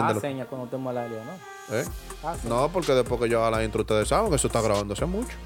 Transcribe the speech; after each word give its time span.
Ah, 0.00 0.10
Ándalo. 0.10 0.20
seña 0.20 0.46
cuando 0.46 0.68
tenemos 0.68 0.92
al 0.92 0.98
aire, 0.98 1.16
¿no? 1.24 1.74
¿Eh? 1.76 1.84
Ah. 2.22 2.36
No, 2.44 2.70
porque 2.72 2.92
después 2.92 3.20
que 3.20 3.28
yo 3.28 3.44
haga 3.44 3.56
la 3.58 3.64
intro, 3.64 3.80
ustedes 3.80 4.06
saben 4.06 4.30
que 4.30 4.36
eso 4.36 4.46
está 4.46 4.60
grabándose 4.60 5.04
mucho. 5.06 5.36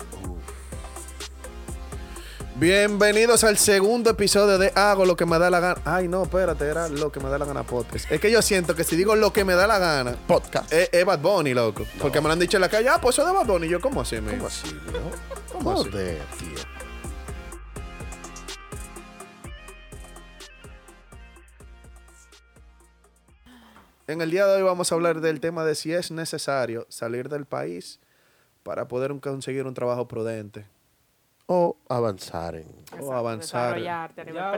Bienvenidos 2.56 3.44
al 3.44 3.56
segundo 3.56 4.10
episodio 4.10 4.58
de 4.58 4.70
Hago 4.74 5.06
lo 5.06 5.16
que 5.16 5.24
me 5.24 5.38
da 5.38 5.48
la 5.48 5.58
gana. 5.60 5.80
Ay, 5.86 6.06
no, 6.06 6.24
espérate, 6.24 6.66
era 6.68 6.90
lo 6.90 7.10
que 7.10 7.18
me 7.20 7.30
da 7.30 7.38
la 7.38 7.46
gana 7.46 7.62
podcast. 7.62 8.12
Es 8.12 8.20
que 8.20 8.30
yo 8.30 8.42
siento 8.42 8.76
que 8.76 8.84
si 8.84 8.94
digo 8.94 9.16
lo 9.16 9.32
que 9.32 9.42
me 9.46 9.54
da 9.54 9.66
la 9.66 9.78
gana, 9.78 10.16
Podcast. 10.28 10.70
es, 10.70 10.90
es 10.92 11.02
Bad 11.06 11.20
Bunny, 11.20 11.54
loco. 11.54 11.84
Porque 11.98 12.20
me 12.20 12.26
lo 12.26 12.34
han 12.34 12.38
dicho 12.38 12.58
en 12.58 12.60
la 12.60 12.68
calle, 12.68 12.90
ah, 12.90 12.98
pues 13.00 13.14
eso 13.16 13.22
es 13.26 13.28
de 13.32 13.34
Bad 13.38 13.46
Bunny. 13.46 13.68
Yo, 13.70 13.80
¿cómo 13.80 14.02
así, 14.02 14.16
¿Cómo 14.16 14.32
mijo? 14.32 14.48
así, 14.48 14.68
viejo? 14.68 15.10
¿Cómo 15.50 15.72
así? 15.80 15.88
Joder, 15.90 16.18
tío. 16.38 16.71
En 24.06 24.20
el 24.20 24.30
día 24.30 24.46
de 24.46 24.56
hoy 24.56 24.62
vamos 24.62 24.90
a 24.90 24.94
hablar 24.94 25.20
del 25.20 25.40
tema 25.40 25.64
de 25.64 25.74
si 25.74 25.92
es 25.92 26.10
necesario 26.10 26.86
salir 26.88 27.28
del 27.28 27.46
país 27.46 28.00
para 28.62 28.88
poder 28.88 29.18
conseguir 29.20 29.66
un 29.66 29.74
trabajo 29.74 30.08
prudente. 30.08 30.66
O 31.46 31.76
avanzar 31.88 32.54
en. 32.56 32.66
O 33.00 33.12
avanzar. 33.12 33.78
Ya 33.80 34.08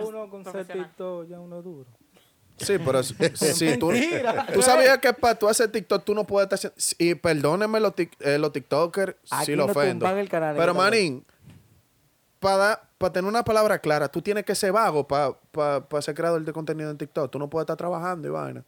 uno 0.03 0.29
con. 0.31 0.45
TikTok, 0.45 1.27
ya 1.29 1.41
uno 1.41 1.63
duro. 1.63 1.89
Sí, 2.57 2.79
pero 2.79 3.03
si, 3.03 3.15
si 3.35 3.77
tú, 3.79 3.91
tú 4.53 4.63
sabías 4.63 4.99
que 4.99 5.13
para 5.13 5.35
tú 5.37 5.49
hacer 5.49 5.73
TikTok 5.73 6.05
tú 6.05 6.15
no 6.15 6.25
puedes 6.25 6.51
estar 6.53 6.73
haciendo... 6.77 7.05
Y 7.05 7.15
perdónenme 7.17 7.81
los, 7.81 7.95
tic- 7.97 8.15
eh, 8.21 8.39
los 8.39 8.53
TikTokers 8.53 9.17
Aquí 9.31 9.47
si 9.47 9.57
lo 9.57 9.67
no 9.67 9.73
ofendo. 9.73 10.09
el 10.09 10.29
canal, 10.29 10.55
Pero 10.57 10.71
está 10.71 10.83
manín, 10.85 11.25
para 12.39 12.81
tener 13.13 13.25
una 13.25 13.43
palabra 13.45 13.81
clara, 13.81 14.07
tú 14.09 14.23
tienes 14.23 14.45
que 14.45 14.55
ser 14.55 14.71
vago 14.71 15.05
para 15.09 15.35
ser 16.01 16.15
creador 16.15 16.45
de 16.45 16.53
contenido 16.53 16.91
en 16.91 16.97
TikTok. 16.99 17.29
Tú 17.33 17.39
no 17.41 17.51
puedes 17.51 17.65
estar 17.65 17.77
trabajando 17.77 18.29
y 18.29 18.31
vaina. 18.31 18.63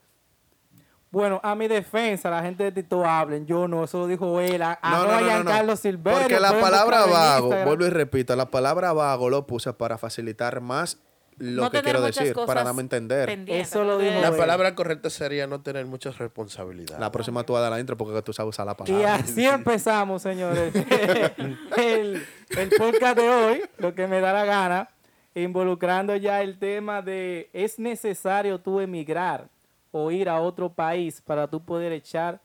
Bueno, 1.10 1.40
a 1.42 1.54
mi 1.54 1.68
defensa, 1.68 2.28
la 2.30 2.42
gente 2.42 2.64
de 2.64 2.72
TikTok 2.72 3.04
hablen. 3.04 3.46
Yo 3.46 3.68
no, 3.68 3.84
eso 3.84 4.00
lo 4.00 4.06
dijo 4.06 4.40
él. 4.40 4.60
A, 4.62 4.78
No, 4.82 5.06
no, 5.06 5.20
no, 5.20 5.26
no, 5.30 5.44
no. 5.44 5.50
Carlos 5.50 5.80
Silverio. 5.80 6.20
Porque 6.20 6.40
la 6.40 6.60
palabra 6.60 7.06
vago, 7.06 7.48
vuelvo 7.64 7.86
y 7.86 7.90
repito, 7.90 8.34
la 8.36 8.50
palabra 8.50 8.92
vago 8.92 9.30
lo 9.30 9.46
puse 9.46 9.72
para 9.72 9.98
facilitar 9.98 10.60
más 10.60 10.98
lo 11.38 11.64
No 11.64 11.70
que 11.70 11.82
quiero 11.82 12.00
decir, 12.00 12.34
para 12.46 12.64
darme 12.64 12.80
a 12.80 12.82
entender. 12.82 13.44
Eso 13.46 13.84
lo 13.84 13.98
dijo 13.98 14.20
La 14.20 14.34
palabra 14.34 14.74
correcta 14.74 15.10
sería 15.10 15.46
no 15.46 15.60
tener 15.60 15.84
muchas 15.84 16.16
responsabilidades. 16.18 16.98
La 16.98 17.12
próxima 17.12 17.44
tú 17.44 17.52
vas 17.52 17.60
a 17.60 17.62
dar 17.64 17.72
la 17.72 17.80
intro 17.80 17.96
porque 17.96 18.20
tú 18.22 18.32
sabes 18.32 18.50
usar 18.50 18.64
la 18.66 18.72
Y 18.72 18.74
palabra. 18.76 19.14
así 19.16 19.44
empezamos, 19.46 20.22
señores. 20.22 20.74
el, 21.76 22.26
el 22.56 22.68
podcast 22.78 23.18
de 23.18 23.28
hoy, 23.28 23.62
lo 23.78 23.94
que 23.94 24.06
me 24.06 24.20
da 24.20 24.32
la 24.32 24.44
gana, 24.46 24.88
involucrando 25.34 26.16
ya 26.16 26.40
el 26.42 26.58
tema 26.58 27.02
de 27.02 27.50
¿es 27.52 27.78
necesario 27.78 28.58
tú 28.60 28.80
emigrar 28.80 29.48
o 29.90 30.10
ir 30.10 30.28
a 30.28 30.40
otro 30.40 30.72
país 30.72 31.20
para 31.20 31.48
tú 31.48 31.64
poder 31.64 31.92
echar 31.92 32.40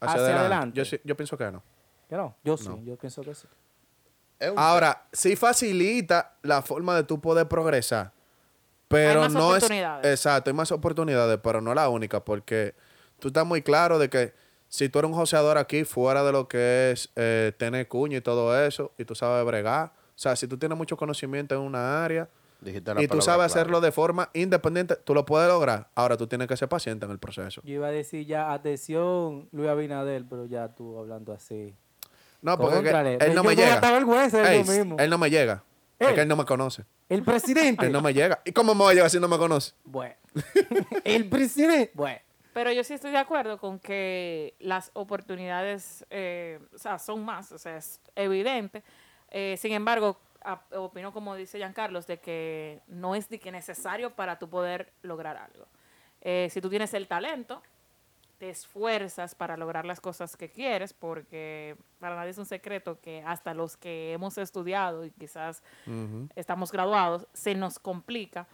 hacia, 0.00 0.40
adelante? 0.40 0.82
Yo, 1.04 1.16
pienso 1.16 1.36
que 1.36 1.50
no. 1.50 1.62
Que 2.08 2.16
no, 2.16 2.34
yo 2.42 2.56
sí, 2.56 2.70
yo 2.84 2.96
pienso 2.96 3.22
que 3.22 3.34
sí. 3.34 3.46
Ahora, 4.56 5.06
sí 5.12 5.36
facilita 5.36 6.36
la 6.42 6.62
forma 6.62 6.94
de 6.96 7.04
tú 7.04 7.20
poder 7.20 7.48
progresar. 7.48 8.12
Pero 8.86 9.22
Hay 9.22 9.26
más 9.26 9.32
no 9.32 9.50
es. 9.56 9.64
oportunidades. 9.64 10.06
Exacto, 10.06 10.50
hay 10.50 10.54
más 10.54 10.72
oportunidades, 10.72 11.38
pero 11.42 11.60
no 11.60 11.74
la 11.74 11.88
única, 11.88 12.24
porque 12.24 12.74
tú 13.18 13.28
estás 13.28 13.44
muy 13.44 13.62
claro 13.62 13.98
de 13.98 14.08
que 14.08 14.34
si 14.68 14.88
tú 14.88 14.98
eres 14.98 15.10
un 15.10 15.16
joseador 15.16 15.58
aquí, 15.58 15.84
fuera 15.84 16.22
de 16.22 16.32
lo 16.32 16.48
que 16.48 16.92
es 16.92 17.10
eh, 17.16 17.52
tener 17.58 17.88
cuña 17.88 18.18
y 18.18 18.20
todo 18.20 18.58
eso, 18.58 18.92
y 18.96 19.04
tú 19.04 19.14
sabes 19.14 19.44
bregar, 19.44 19.88
o 19.88 20.20
sea, 20.20 20.36
si 20.36 20.46
tú 20.46 20.58
tienes 20.58 20.76
mucho 20.76 20.96
conocimiento 20.96 21.54
en 21.54 21.60
una 21.60 22.04
área 22.04 22.28
dijiste 22.60 22.94
la 22.94 23.02
y 23.02 23.06
tú 23.06 23.18
palabra 23.18 23.24
sabes 23.24 23.52
clave. 23.52 23.60
hacerlo 23.60 23.80
de 23.80 23.92
forma 23.92 24.30
independiente, 24.34 24.96
tú 24.96 25.14
lo 25.14 25.24
puedes 25.24 25.48
lograr. 25.48 25.88
Ahora 25.94 26.16
tú 26.16 26.26
tienes 26.26 26.48
que 26.48 26.56
ser 26.56 26.68
paciente 26.68 27.04
en 27.06 27.12
el 27.12 27.18
proceso. 27.18 27.60
Yo 27.64 27.74
iba 27.74 27.88
a 27.88 27.90
decir 27.90 28.26
ya, 28.26 28.52
atención, 28.52 29.48
Luis 29.52 29.68
Abinader, 29.68 30.24
pero 30.28 30.46
ya 30.46 30.68
tú 30.74 30.98
hablando 30.98 31.32
así. 31.32 31.74
No, 32.40 32.56
porque 32.58 32.88
es 32.88 33.22
él 33.22 33.34
no 33.34 33.42
me 33.42 33.56
llega. 33.56 33.80
vergüenza 33.80 34.52
Ey, 34.52 34.64
mismo. 34.64 34.96
él 34.98 35.10
no 35.10 35.18
me 35.18 35.28
llega. 35.30 35.64
Es 35.98 36.08
Él. 36.08 36.14
que 36.14 36.20
él 36.20 36.28
no 36.28 36.36
me 36.36 36.44
conoce. 36.44 36.84
El 37.08 37.24
presidente. 37.24 37.86
Él 37.86 37.92
no 37.92 38.00
me 38.00 38.14
llega. 38.14 38.40
¿Y 38.44 38.52
cómo 38.52 38.74
me 38.74 38.84
va 38.84 38.90
a 38.90 38.94
llegar 38.94 39.10
si 39.10 39.18
no 39.18 39.26
me 39.26 39.36
conoce? 39.36 39.72
Bueno. 39.84 40.14
el 41.04 41.28
presidente. 41.28 41.90
Bueno. 41.94 42.20
Pero 42.52 42.72
yo 42.72 42.84
sí 42.84 42.94
estoy 42.94 43.10
de 43.10 43.18
acuerdo 43.18 43.58
con 43.58 43.78
que 43.80 44.54
las 44.60 44.90
oportunidades 44.94 46.04
eh, 46.10 46.58
o 46.74 46.78
sea, 46.78 46.98
son 46.98 47.24
más, 47.24 47.50
o 47.52 47.58
sea, 47.58 47.76
es 47.76 48.00
evidente. 48.14 48.82
Eh, 49.30 49.56
sin 49.58 49.72
embargo, 49.72 50.18
a- 50.42 50.62
opino 50.78 51.12
como 51.12 51.34
dice 51.34 51.58
Giancarlos, 51.58 52.06
de 52.06 52.18
que 52.20 52.80
no 52.86 53.14
es 53.14 53.28
de 53.28 53.38
que 53.38 53.50
necesario 53.52 54.14
para 54.14 54.38
tu 54.38 54.48
poder 54.48 54.92
lograr 55.02 55.36
algo. 55.36 55.66
Eh, 56.20 56.48
si 56.50 56.60
tú 56.60 56.68
tienes 56.68 56.92
el 56.94 57.06
talento, 57.06 57.62
te 58.38 58.50
esfuerzas 58.50 59.34
para 59.34 59.56
lograr 59.56 59.84
las 59.84 60.00
cosas 60.00 60.36
que 60.36 60.48
quieres, 60.50 60.92
porque 60.92 61.76
para 61.98 62.14
nadie 62.14 62.30
es 62.30 62.38
un 62.38 62.46
secreto 62.46 63.00
que 63.00 63.22
hasta 63.26 63.52
los 63.52 63.76
que 63.76 64.12
hemos 64.12 64.38
estudiado 64.38 65.04
y 65.04 65.10
quizás 65.10 65.62
estamos 66.36 66.70
graduados, 66.70 67.26
se 67.32 67.54
nos 67.56 67.78
complica, 67.80 68.46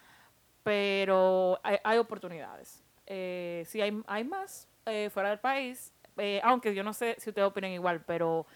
pero 0.62 1.61
hay, 1.62 1.78
hay 1.84 1.99
oportunidades. 1.99 2.83
Eh, 3.06 3.65
sí, 3.67 3.81
hay, 3.83 4.03
hay 4.06 4.25
más 4.25 4.67
eh, 4.87 5.11
fuera 5.12 5.28
del 5.31 5.39
país, 5.39 5.93
aunque 6.43 6.75
yo 6.75 6.83
no 6.83 6.93
sé 6.94 7.17
si 7.19 7.31
ustedes 7.31 7.47
opinan 7.47 7.71
igual, 7.73 8.03
pero 8.06 8.47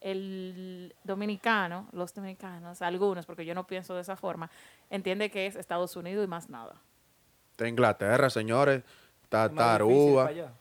el 0.00 0.94
dominicano, 1.04 1.88
los 1.92 2.14
dominicanos, 2.14 2.80
algunos, 2.82 3.26
porque 3.26 3.44
yo 3.44 3.54
no 3.54 3.66
pienso 3.66 3.94
de 3.94 4.02
esa 4.02 4.16
forma, 4.16 4.50
entiende 4.90 5.30
que 5.30 5.46
es 5.46 5.56
Estados 5.56 5.96
Unidos 5.96 6.24
y 6.24 6.28
más 6.28 6.48
nada. 6.48 6.74
De 7.56 7.68
Inglaterra, 7.68 8.30
señores. 8.30 8.82
Está 9.24 9.46
Es 9.46 9.52
más 9.52 9.78
difícil 9.78 9.96
Taruba. 9.96 10.22
para 10.24 10.30
allá. 10.34 10.52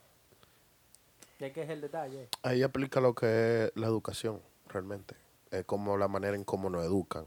Ya 1.39 1.53
que 1.53 1.61
es 1.63 1.69
el 1.69 1.81
detalle. 1.81 2.29
Ahí 2.41 2.63
aplica 2.63 2.99
lo 2.99 3.13
que 3.13 3.65
es 3.65 3.71
la 3.75 3.87
educación, 3.87 4.41
realmente. 4.67 5.15
Es 5.51 5.63
como 5.65 5.95
la 5.97 6.07
manera 6.07 6.35
en 6.35 6.43
cómo 6.43 6.69
nos 6.69 6.83
educan. 6.83 7.25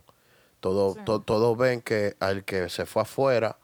Todo, 0.59 0.95
Sí. 0.95 1.01
to- 1.07 1.21
todos 1.23 1.57
ven 1.57 1.81
que 1.81 2.17
al 2.21 2.45
que 2.45 2.69
se 2.69 2.85
fue 2.87 3.03
afuera 3.03 3.57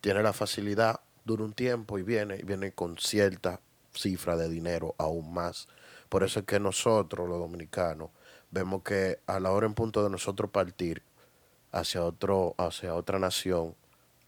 tiene 0.00 0.22
la 0.22 0.32
facilidad, 0.32 1.00
dura 1.24 1.44
un 1.44 1.52
tiempo 1.52 1.98
y 1.98 2.02
viene, 2.02 2.36
y 2.36 2.42
viene 2.42 2.72
con 2.72 2.98
cierta 2.98 3.60
cifra 3.94 4.36
de 4.36 4.48
dinero 4.48 4.94
aún 4.98 5.32
más. 5.32 5.68
Por 6.12 6.24
eso 6.24 6.40
es 6.40 6.44
que 6.44 6.60
nosotros, 6.60 7.26
los 7.26 7.38
dominicanos, 7.38 8.10
vemos 8.50 8.82
que 8.82 9.20
a 9.26 9.40
la 9.40 9.50
hora 9.50 9.64
en 9.64 9.72
punto 9.72 10.04
de 10.04 10.10
nosotros 10.10 10.50
partir 10.50 11.02
hacia, 11.72 12.04
otro, 12.04 12.54
hacia 12.58 12.94
otra 12.94 13.18
nación, 13.18 13.74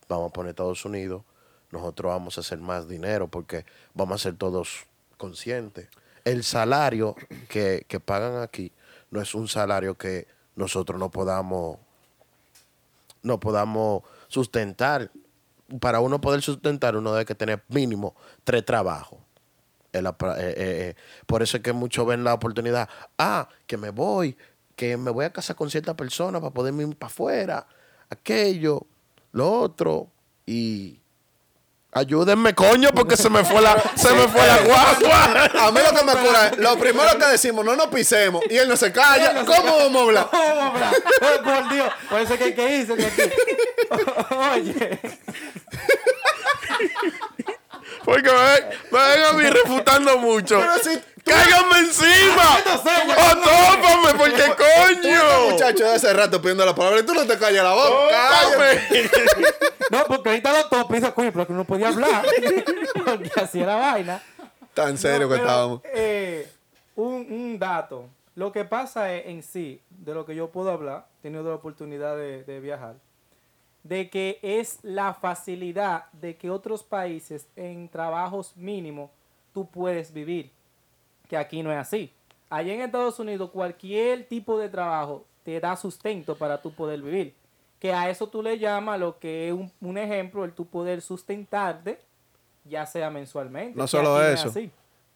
vamos 0.09 0.31
a 0.31 0.33
poner 0.33 0.51
Estados 0.53 0.83
Unidos, 0.87 1.25
nosotros 1.71 2.11
vamos 2.11 2.39
a 2.39 2.41
hacer 2.41 2.59
más 2.59 2.89
dinero 2.89 3.29
porque 3.29 3.67
vamos 3.93 4.15
a 4.15 4.23
ser 4.23 4.39
todos 4.39 4.87
conscientes. 5.19 5.91
El 6.25 6.43
salario 6.43 7.17
que, 7.51 7.85
que 7.87 8.01
pagan 8.01 8.41
aquí 8.41 8.73
no 9.11 9.21
es 9.21 9.35
un 9.35 9.47
salario 9.47 9.99
que 9.99 10.27
nosotros 10.57 10.99
no 10.99 11.11
podamos, 11.11 11.77
no 13.23 13.39
podamos 13.39 14.05
sustentar. 14.29 15.11
Para 15.81 16.01
uno 16.01 16.19
poder 16.19 16.41
sustentar, 16.41 16.97
uno 16.97 17.13
debe 17.13 17.27
que 17.27 17.35
tener 17.35 17.63
mínimo 17.69 18.15
tres 18.43 18.65
trabajos. 18.65 19.24
Eh, 19.95 20.01
eh, 20.01 20.55
eh, 20.57 20.95
por 21.27 21.43
eso 21.43 21.57
es 21.57 21.63
que 21.63 21.73
muchos 21.73 22.07
ven 22.07 22.25
la 22.25 22.35
oportunidad. 22.35 22.89
Ah, 23.19 23.49
que 23.67 23.77
me 23.77 23.91
voy, 23.91 24.37
que 24.77 24.97
me 24.97 25.11
voy 25.11 25.25
a 25.25 25.33
casar 25.33 25.57
con 25.57 25.71
cierta 25.71 25.97
persona 25.97 26.41
para 26.41 26.53
poderme 26.53 26.83
ir 26.83 26.97
para 26.97 27.11
afuera, 27.11 27.67
aquello, 28.11 28.87
lo 29.33 29.51
otro. 29.51 30.09
Y 30.47 31.01
ayúdenme, 31.93 32.55
coño, 32.55 32.91
porque 32.93 33.17
se 33.17 33.31
me 33.31 33.45
fue 33.45 33.63
la, 33.63 33.81
se 33.95 34.13
me 34.13 34.29
fue 34.29 34.47
la 34.47 34.59
guagua. 34.59 35.67
A 35.67 35.71
mí 35.71 35.81
lo 35.81 35.99
que 35.99 36.05
me 36.05 36.13
cura 36.27 36.49
es, 36.49 36.59
lo 36.59 36.77
primero 36.77 37.19
que 37.19 37.27
decimos, 37.27 37.65
no 37.65 37.77
nos 37.77 37.87
pisemos. 37.87 38.43
Y 38.51 38.57
él 38.57 38.69
no 38.69 38.77
se 38.77 38.93
calla. 38.93 39.45
¿Cómo 39.45 39.77
vamos 39.77 39.97
a 39.97 40.05
hablar? 40.05 40.29
¿Cómo, 40.31 40.73
bra? 40.73 40.93
Por 41.45 41.73
Dios. 41.73 41.93
Por 42.11 42.21
eso 42.21 42.37
que 42.37 42.45
hay 42.45 42.55
que 42.55 42.77
irse 42.79 42.97
de 42.97 43.07
aquí. 43.07 43.23
Oye. 44.53 45.01
Porque 48.05 48.31
me 48.95 49.09
ven 49.17 49.25
a 49.27 49.33
mí 49.33 49.51
refutando 49.51 50.19
mucho. 50.19 50.59
Pero 50.61 50.79
si 50.79 50.97
tú- 50.99 51.05
¡Cáiganme 51.25 51.79
encima! 51.79 52.59
¡O 53.17 53.37
tópame, 53.37 54.19
porque 54.19 54.43
coño! 54.57 55.51
muchacho 55.53 55.85
de 55.85 55.95
hace 55.95 56.13
rato 56.13 56.41
pidiendo 56.41 56.67
la 56.67 56.75
palabra 56.75 57.01
y 57.01 57.03
tú 57.07 57.15
no 57.15 57.27
te 57.27 57.39
callas 57.39 57.65
la 57.65 57.73
boca. 57.73 58.15
Cállate. 58.31 59.09
¡Tópame! 59.09 59.47
No, 59.91 60.05
porque 60.07 60.29
ahorita 60.31 60.53
los 60.53 60.69
topos 60.71 60.97
dicen, 60.97 61.13
coño, 61.13 61.31
pero 61.33 61.47
que 61.47 61.53
no 61.55 61.65
podía 61.65 61.89
hablar. 61.89 62.25
porque 63.07 63.31
así 63.41 63.61
era 63.61 63.77
vaina. 63.77 64.23
Tan 64.75 64.99
serio 64.99 65.21
No, 65.23 65.29
que 65.29 65.35
pero, 65.37 65.45
estábamos. 65.49 65.81
eh, 65.95 66.49
un, 66.97 67.15
un 67.31 67.59
dato. 67.59 68.09
Lo 68.35 68.51
que 68.53 68.65
pasa 68.65 69.13
es, 69.15 69.27
en 69.27 69.43
sí, 69.43 69.81
de 69.91 70.13
lo 70.13 70.27
que 70.27 70.35
yo 70.35 70.49
puedo 70.51 70.71
hablar, 70.71 71.07
he 71.21 71.23
tenido 71.23 71.45
la 71.49 71.55
oportunidad 71.55 72.17
de, 72.17 72.43
de 72.45 72.61
viajar, 72.61 72.95
de 73.85 74.11
que 74.11 74.41
es 74.43 74.81
la 74.83 75.15
facilidad 75.15 76.11
de 76.13 76.37
que 76.37 76.51
otros 76.51 76.83
países 76.83 77.47
en 77.55 77.89
trabajos 77.89 78.57
mínimos 78.57 79.11
tú 79.53 79.69
puedes 79.69 80.13
vivir, 80.13 80.51
que 81.29 81.37
aquí 81.37 81.63
no 81.63 81.71
es 81.71 81.79
así. 81.79 82.13
Allá 82.51 82.75
en 82.75 82.81
Estados 82.81 83.21
Unidos 83.21 83.51
cualquier 83.51 84.27
tipo 84.27 84.59
de 84.59 84.69
trabajo 84.69 85.25
te 85.45 85.61
da 85.61 85.77
sustento 85.77 86.37
para 86.37 86.61
tú 86.61 86.73
poder 86.73 87.01
vivir, 87.01 87.35
que 87.79 87.93
a 87.93 88.11
eso 88.11 88.27
tú 88.27 88.43
le 88.43 88.59
llamas 88.59 88.99
lo 88.99 89.19
que 89.21 89.49
es 89.49 89.55
un, 89.55 89.71
un 89.81 89.99
ejemplo, 89.99 90.45
el 90.45 90.53
tú 90.53 90.67
poder 90.67 91.01
sustentarte 91.01 92.01
ya 92.65 92.87
sea 92.87 93.11
mensualmente. 93.11 93.79
No 93.79 93.87
solo 93.87 94.23
es 94.23 94.45
eso. 94.45 94.53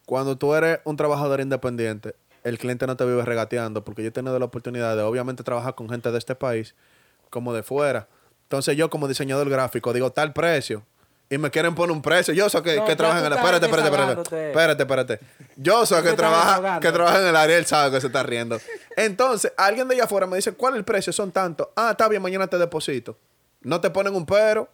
Cuando 0.05 0.37
tú 0.37 0.53
eres 0.53 0.79
un 0.85 0.95
trabajador 0.95 1.41
independiente, 1.41 2.15
el 2.43 2.57
cliente 2.57 2.87
no 2.87 2.95
te 2.95 3.05
vive 3.05 3.23
regateando, 3.25 3.83
porque 3.83 4.01
yo 4.01 4.09
he 4.09 4.11
tenido 4.11 4.37
la 4.39 4.45
oportunidad 4.45 4.95
de 4.95 5.03
obviamente 5.03 5.43
trabajar 5.43 5.75
con 5.75 5.89
gente 5.89 6.11
de 6.11 6.17
este 6.17 6.35
país 6.35 6.75
como 7.29 7.53
de 7.53 7.63
fuera. 7.63 8.07
Entonces 8.49 8.75
yo 8.75 8.89
como 8.89 9.07
diseñador 9.07 9.47
gráfico 9.47 9.93
digo 9.93 10.11
tal 10.11 10.33
precio 10.33 10.83
y 11.29 11.37
me 11.37 11.51
quieren 11.51 11.75
poner 11.75 11.91
un 11.95 12.01
precio. 12.01 12.33
Yo 12.33 12.49
soy 12.49 12.63
que, 12.63 12.77
No, 12.77 12.85
que 12.85 12.95
trabaja 12.95 13.19
en 13.19 13.25
el... 13.27 13.33
Espérate, 13.33 13.65
espérate, 13.67 13.89
espérate. 13.89 14.47
Espérate, 14.47 14.81
espérate. 14.81 15.19
Yo 15.55 15.85
soy 15.85 16.01
que 16.01 16.13
trabaja, 16.13 16.79
que 16.79 16.91
trabaja 16.91 17.21
en 17.21 17.27
el 17.27 17.35
área, 17.35 17.55
él 17.55 17.67
sabe 17.67 17.91
que 17.91 18.01
se 18.01 18.07
está 18.07 18.23
riendo. 18.23 18.59
Entonces, 18.97 19.53
alguien 19.55 19.87
de 19.87 19.93
allá 19.93 20.05
afuera 20.05 20.25
me 20.25 20.35
dice, 20.35 20.53
¿cuál 20.53 20.73
es 20.73 20.79
el 20.79 20.83
precio? 20.83 21.13
Son 21.13 21.31
tantos. 21.31 21.67
Ah, 21.75 21.89
está 21.91 22.07
bien, 22.07 22.23
mañana 22.23 22.47
te 22.47 22.57
deposito. 22.57 23.15
No 23.61 23.79
te 23.79 23.91
ponen 23.91 24.15
un 24.15 24.25
pero. 24.25 24.67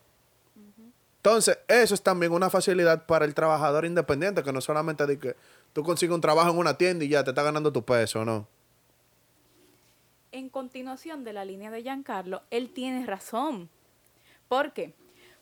Entonces, 1.17 1.57
eso 1.67 1.95
es 1.95 2.01
también 2.01 2.31
una 2.31 2.49
facilidad 2.49 3.05
para 3.05 3.25
el 3.25 3.33
trabajador 3.33 3.83
independiente, 3.83 4.41
que 4.41 4.53
no 4.53 4.61
solamente 4.61 5.05
de 5.05 5.19
que 5.19 5.35
tú 5.73 5.83
consigues 5.83 6.15
un 6.15 6.21
trabajo 6.21 6.49
en 6.49 6.57
una 6.57 6.77
tienda 6.77 7.03
y 7.03 7.09
ya 7.09 7.25
te 7.25 7.31
está 7.31 7.43
ganando 7.43 7.73
tu 7.73 7.83
peso, 7.83 8.23
¿no? 8.23 8.47
En 10.35 10.49
continuación 10.49 11.23
de 11.23 11.33
la 11.33 11.45
línea 11.45 11.71
de 11.71 11.81
Giancarlo, 11.81 12.43
él 12.51 12.71
tiene 12.73 13.05
razón. 13.05 13.69
¿Por 14.47 14.73
qué? 14.73 14.93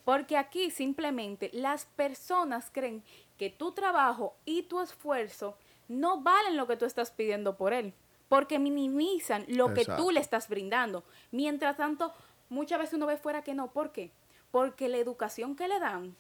Porque 0.06 0.38
aquí 0.38 0.70
simplemente 0.70 1.50
las 1.54 1.86
personas 1.86 2.70
creen 2.72 3.04
que 3.38 3.50
tu 3.50 3.72
trabajo 3.72 4.36
y 4.46 4.64
tu 4.64 4.82
esfuerzo 4.82 5.58
no 5.88 6.22
valen 6.22 6.58
lo 6.58 6.68
que 6.68 6.78
tú 6.78 6.86
estás 6.86 7.12
pidiendo 7.12 7.58
por 7.58 7.74
él, 7.74 7.94
porque 8.30 8.60
minimizan 8.60 9.46
lo 9.48 9.74
que 9.74 9.82
tú 9.98 10.12
le 10.12 10.20
estás 10.20 10.48
brindando. 10.48 11.04
Mientras 11.32 11.76
tanto, 11.78 12.14
muchas 12.50 12.80
veces 12.80 12.94
uno 12.94 13.06
ve 13.08 13.18
fuera 13.18 13.44
que 13.44 13.54
no. 13.54 13.72
¿Por 13.72 13.92
qué? 13.92 14.12
Porque 14.52 14.90
la 14.90 14.98
educación 14.98 15.56
que 15.56 15.68
le 15.68 15.80
dan 15.80 16.16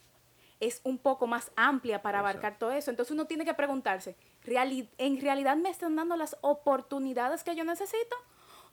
es 0.60 0.81
un 0.84 0.98
poco 0.98 1.28
más 1.28 1.52
amplia 1.56 2.02
para 2.02 2.19
abarcar 2.19 2.58
todo 2.58 2.72
eso. 2.72 2.90
Entonces 2.90 3.12
uno 3.12 3.26
tiene 3.26 3.46
que 3.46 3.54
preguntarse, 3.54 4.16
¿reali- 4.46 4.88
¿en 4.98 5.19
realidad 5.22 5.58
me 5.58 5.69
están 5.69 5.96
dando 5.96 6.16
las 6.16 6.38
oportunidades 6.42 7.44
que 7.44 7.56
yo 7.56 7.64
necesito? 7.66 8.16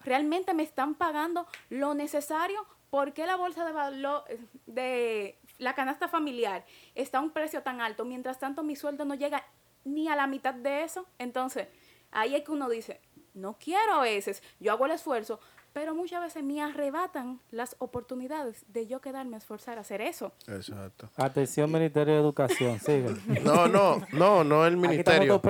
¿Realmente 0.04 0.54
me 0.54 0.62
están 0.62 0.94
pagando 0.94 1.46
lo 1.68 1.94
necesario? 1.94 2.66
¿Por 2.90 3.12
qué 3.12 3.26
la 3.26 3.36
bolsa 3.36 3.64
de 3.64 3.72
valor 3.72 4.24
de 4.66 5.38
la 5.58 5.74
canasta 5.74 6.08
familiar 6.08 6.64
está 6.94 7.18
a 7.18 7.20
un 7.20 7.30
precio 7.30 7.62
tan 7.62 7.80
alto? 7.80 8.04
Mientras 8.04 8.38
tanto 8.38 8.62
mi 8.62 8.76
sueldo 8.76 9.04
no 9.04 9.14
llega 9.14 9.44
ni 9.84 10.08
a 10.08 10.16
la 10.16 10.26
mitad 10.26 10.54
de 10.54 10.82
eso. 10.82 11.06
Entonces, 11.18 11.68
ahí 12.10 12.34
es 12.34 12.44
que 12.44 12.52
uno 12.52 12.68
dice, 12.68 13.00
no 13.34 13.58
quiero 13.58 13.94
a 13.94 14.02
veces, 14.02 14.42
yo 14.58 14.72
hago 14.72 14.86
el 14.86 14.92
esfuerzo, 14.92 15.40
pero 15.72 15.94
muchas 15.94 16.20
veces 16.22 16.42
me 16.42 16.60
arrebatan 16.62 17.40
las 17.50 17.76
oportunidades 17.78 18.64
de 18.68 18.86
yo 18.86 19.00
quedarme 19.00 19.36
a 19.36 19.38
esforzar 19.38 19.78
a 19.78 19.82
hacer 19.82 20.00
eso. 20.00 20.32
Exacto. 20.48 21.08
Atención, 21.16 21.70
Ministerio 21.70 22.14
de 22.14 22.20
Educación, 22.20 22.78
sigue. 22.84 23.14
No, 23.44 23.68
no, 23.68 24.00
no, 24.12 24.42
no 24.44 24.66
el 24.66 24.74
Aquí 24.84 24.96
estamos 24.96 25.20
ministerio. 25.20 25.40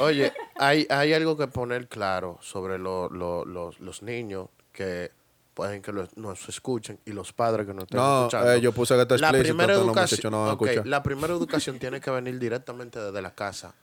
Oye, 0.00 0.32
hay, 0.56 0.86
hay 0.90 1.12
algo 1.14 1.36
que 1.36 1.46
poner 1.48 1.88
claro 1.88 2.38
sobre 2.42 2.78
lo- 2.78 3.08
lo- 3.08 3.44
los, 3.44 3.80
los 3.80 4.02
niños 4.02 4.48
que 4.72 5.10
pueden 5.54 5.80
que 5.82 5.92
los- 5.92 6.16
nos 6.16 6.48
escuchen 6.48 6.98
y 7.04 7.12
los 7.12 7.32
padres 7.32 7.64
que 7.66 7.72
nos 7.72 7.84
estén 7.84 7.98
No, 8.00 8.22
escuchando. 8.22 8.52
eh, 8.52 8.60
yo 8.60 8.72
puse 8.72 8.94
que 8.96 9.02
está 9.02 9.16
la 9.18 9.30
primera 9.30 9.72
educación, 9.72 10.32
no 10.32 10.40
van 10.42 10.50
a 10.50 10.52
ok, 10.54 10.62
escuchar. 10.62 10.86
la 10.88 11.02
primera 11.02 11.32
educación 11.32 11.78
tiene 11.78 12.00
que 12.00 12.10
venir 12.10 12.38
directamente 12.38 12.98
desde 12.98 13.22
la 13.22 13.34
casa. 13.34 13.74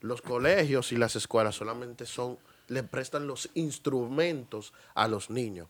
Los 0.00 0.22
colegios 0.22 0.92
y 0.92 0.96
las 0.96 1.16
escuelas 1.16 1.54
solamente 1.56 2.06
son, 2.06 2.38
le 2.68 2.82
prestan 2.82 3.26
los 3.26 3.50
instrumentos 3.54 4.72
a 4.94 5.08
los 5.08 5.30
niños. 5.30 5.68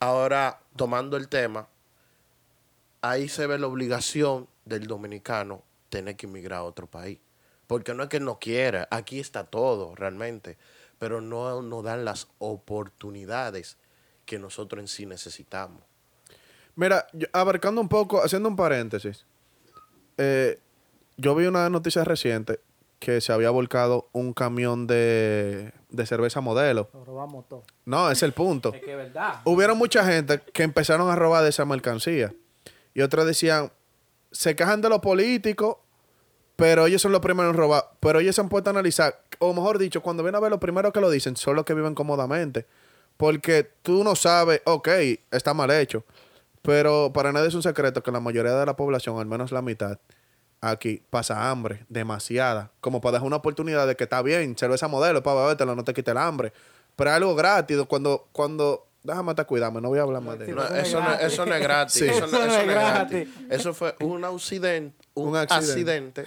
Ahora, 0.00 0.60
tomando 0.76 1.16
el 1.16 1.28
tema, 1.28 1.68
ahí 3.00 3.28
se 3.28 3.46
ve 3.46 3.58
la 3.58 3.66
obligación 3.66 4.48
del 4.64 4.86
dominicano 4.86 5.62
tener 5.88 6.16
que 6.16 6.26
emigrar 6.26 6.60
a 6.60 6.64
otro 6.64 6.86
país. 6.86 7.18
Porque 7.66 7.94
no 7.94 8.02
es 8.02 8.08
que 8.08 8.20
no 8.20 8.38
quiera, 8.38 8.88
aquí 8.90 9.20
está 9.20 9.44
todo 9.44 9.94
realmente, 9.94 10.58
pero 10.98 11.20
no 11.20 11.62
nos 11.62 11.84
dan 11.84 12.04
las 12.04 12.28
oportunidades 12.38 13.78
que 14.26 14.38
nosotros 14.38 14.80
en 14.80 14.88
sí 14.88 15.06
necesitamos. 15.06 15.82
Mira, 16.76 17.06
abarcando 17.32 17.80
un 17.80 17.88
poco, 17.88 18.22
haciendo 18.22 18.48
un 18.48 18.56
paréntesis, 18.56 19.24
eh, 20.18 20.58
yo 21.16 21.34
vi 21.34 21.46
una 21.46 21.70
noticia 21.70 22.04
reciente 22.04 22.60
que 22.98 23.20
se 23.20 23.32
había 23.32 23.50
volcado 23.50 24.08
un 24.12 24.32
camión 24.32 24.86
de, 24.86 25.72
de 25.90 26.06
cerveza 26.06 26.40
modelo. 26.40 26.88
Lo 26.92 27.04
robamos 27.04 27.48
todo. 27.48 27.64
No, 27.84 28.06
ese 28.06 28.12
es 28.12 28.22
el 28.24 28.32
punto. 28.32 28.72
Es 28.74 28.80
que 28.80 28.92
es 28.92 28.96
verdad. 28.96 29.40
Hubieron 29.44 29.78
mucha 29.78 30.04
gente 30.04 30.40
que 30.52 30.62
empezaron 30.62 31.10
a 31.10 31.16
robar 31.16 31.42
de 31.42 31.50
esa 31.50 31.64
mercancía. 31.64 32.34
Y 32.94 33.02
otros 33.02 33.26
decían, 33.26 33.72
se 34.30 34.56
quejan 34.56 34.80
de 34.80 34.88
los 34.88 35.00
políticos, 35.00 35.76
pero 36.56 36.86
ellos 36.86 37.02
son 37.02 37.12
los 37.12 37.20
primeros 37.20 37.52
en 37.52 37.58
robar. 37.58 37.90
Pero 38.00 38.20
ellos 38.20 38.34
se 38.34 38.40
han 38.40 38.48
puesto 38.48 38.70
a 38.70 38.72
analizar, 38.72 39.20
o 39.38 39.52
mejor 39.52 39.78
dicho, 39.78 40.02
cuando 40.02 40.22
vienen 40.22 40.36
a 40.36 40.40
ver 40.40 40.50
los 40.50 40.60
primeros 40.60 40.92
que 40.92 41.00
lo 41.00 41.10
dicen, 41.10 41.36
son 41.36 41.56
los 41.56 41.64
que 41.64 41.74
viven 41.74 41.94
cómodamente. 41.94 42.66
Porque 43.16 43.70
tú 43.82 44.02
no 44.04 44.16
sabes, 44.16 44.60
ok, 44.64 44.88
está 45.30 45.54
mal 45.54 45.70
hecho. 45.70 46.04
Pero 46.62 47.12
para 47.12 47.32
nadie 47.32 47.48
es 47.48 47.54
un 47.54 47.62
secreto 47.62 48.02
que 48.02 48.10
la 48.10 48.20
mayoría 48.20 48.54
de 48.54 48.66
la 48.66 48.74
población, 48.74 49.18
al 49.18 49.26
menos 49.26 49.52
la 49.52 49.62
mitad, 49.62 49.98
aquí 50.70 51.02
pasa 51.10 51.50
hambre, 51.50 51.84
demasiada. 51.88 52.70
Como 52.80 53.00
para 53.00 53.12
dejar 53.14 53.26
una 53.26 53.36
oportunidad 53.36 53.86
de 53.86 53.96
que 53.96 54.04
está 54.04 54.22
bien, 54.22 54.56
cerveza 54.56 54.88
modelo 54.88 55.22
para 55.22 55.40
bebértela, 55.42 55.74
no 55.74 55.84
te 55.84 55.92
quite 55.94 56.10
el 56.10 56.18
hambre. 56.18 56.52
Pero 56.96 57.10
algo 57.10 57.34
gratis, 57.34 57.76
cuando, 57.88 58.28
cuando, 58.32 58.86
déjame 59.02 59.32
estar 59.32 59.46
cuidando, 59.46 59.80
no 59.80 59.88
voy 59.88 59.98
a 59.98 60.02
hablar 60.02 60.22
más 60.22 60.38
de. 60.38 60.48
No, 60.48 60.62
Eso 60.64 61.00
no 61.00 61.12
es 61.14 61.32
eso, 61.32 61.44
no, 61.46 61.52
gratis. 61.52 61.52
eso 61.52 61.54
no 61.54 61.54
es 61.54 61.60
gratis. 61.62 61.94
Sí. 61.98 62.04
Eso, 62.06 62.20
no, 62.20 62.26
Eso 62.26 62.38
no 62.38 62.44
eso 62.44 62.60
es 62.60 62.66
gratis. 62.66 63.28
Eso 63.50 63.74
fue 63.74 63.94
un 64.00 64.24
accidente, 64.24 64.96
un, 65.14 65.28
Un 65.28 65.36
accidente. 65.36 66.20
accidente, 66.22 66.24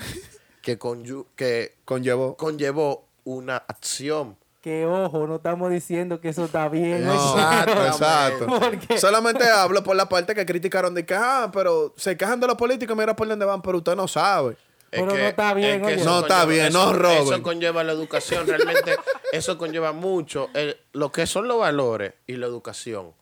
que, 0.61 0.77
conyu- 0.77 1.25
que 1.35 1.75
Conllevó. 1.85 2.35
conllevó 2.35 3.07
una 3.23 3.57
acción. 3.57 4.35
Que 4.61 4.85
ojo, 4.85 5.27
no 5.27 5.35
estamos 5.37 5.69
diciendo 5.71 6.19
que 6.19 6.29
eso 6.29 6.45
está 6.45 6.67
bien. 6.67 7.05
No, 7.05 7.13
exacto. 7.87 8.47
Porque- 8.47 8.97
Solamente 8.99 9.47
hablo 9.47 9.83
por 9.83 9.95
la 9.95 10.09
parte 10.09 10.33
que 10.35 10.45
criticaron 10.45 10.93
de 10.93 11.05
que, 11.05 11.13
ah, 11.15 11.49
pero 11.53 11.93
se 11.95 12.17
quejan 12.17 12.39
de 12.39 12.47
los 12.47 12.55
políticos, 12.57 12.97
mira 12.97 13.15
por 13.15 13.27
dónde 13.27 13.45
van, 13.45 13.61
pero 13.61 13.77
usted 13.77 13.95
no 13.95 14.07
sabe. 14.07 14.57
Es 14.89 15.01
Pero 15.01 15.07
no 15.07 15.15
está 15.17 15.53
bien, 15.53 15.83
oye. 15.83 15.95
eso 15.95 16.05
No 16.05 16.19
está 16.21 16.45
bien, 16.45 16.71
no 16.73 16.93
roben. 16.93 17.17
Eso 17.23 17.43
conlleva 17.43 17.83
la 17.83 17.91
educación, 17.91 18.47
realmente 18.47 18.95
eso 19.33 19.57
conlleva 19.57 19.91
mucho. 19.91 20.49
El- 20.53 20.77
lo 20.93 21.11
que 21.11 21.27
son 21.27 21.47
los 21.47 21.59
valores 21.59 22.13
y 22.25 22.37
la 22.37 22.47
educación. 22.47 23.13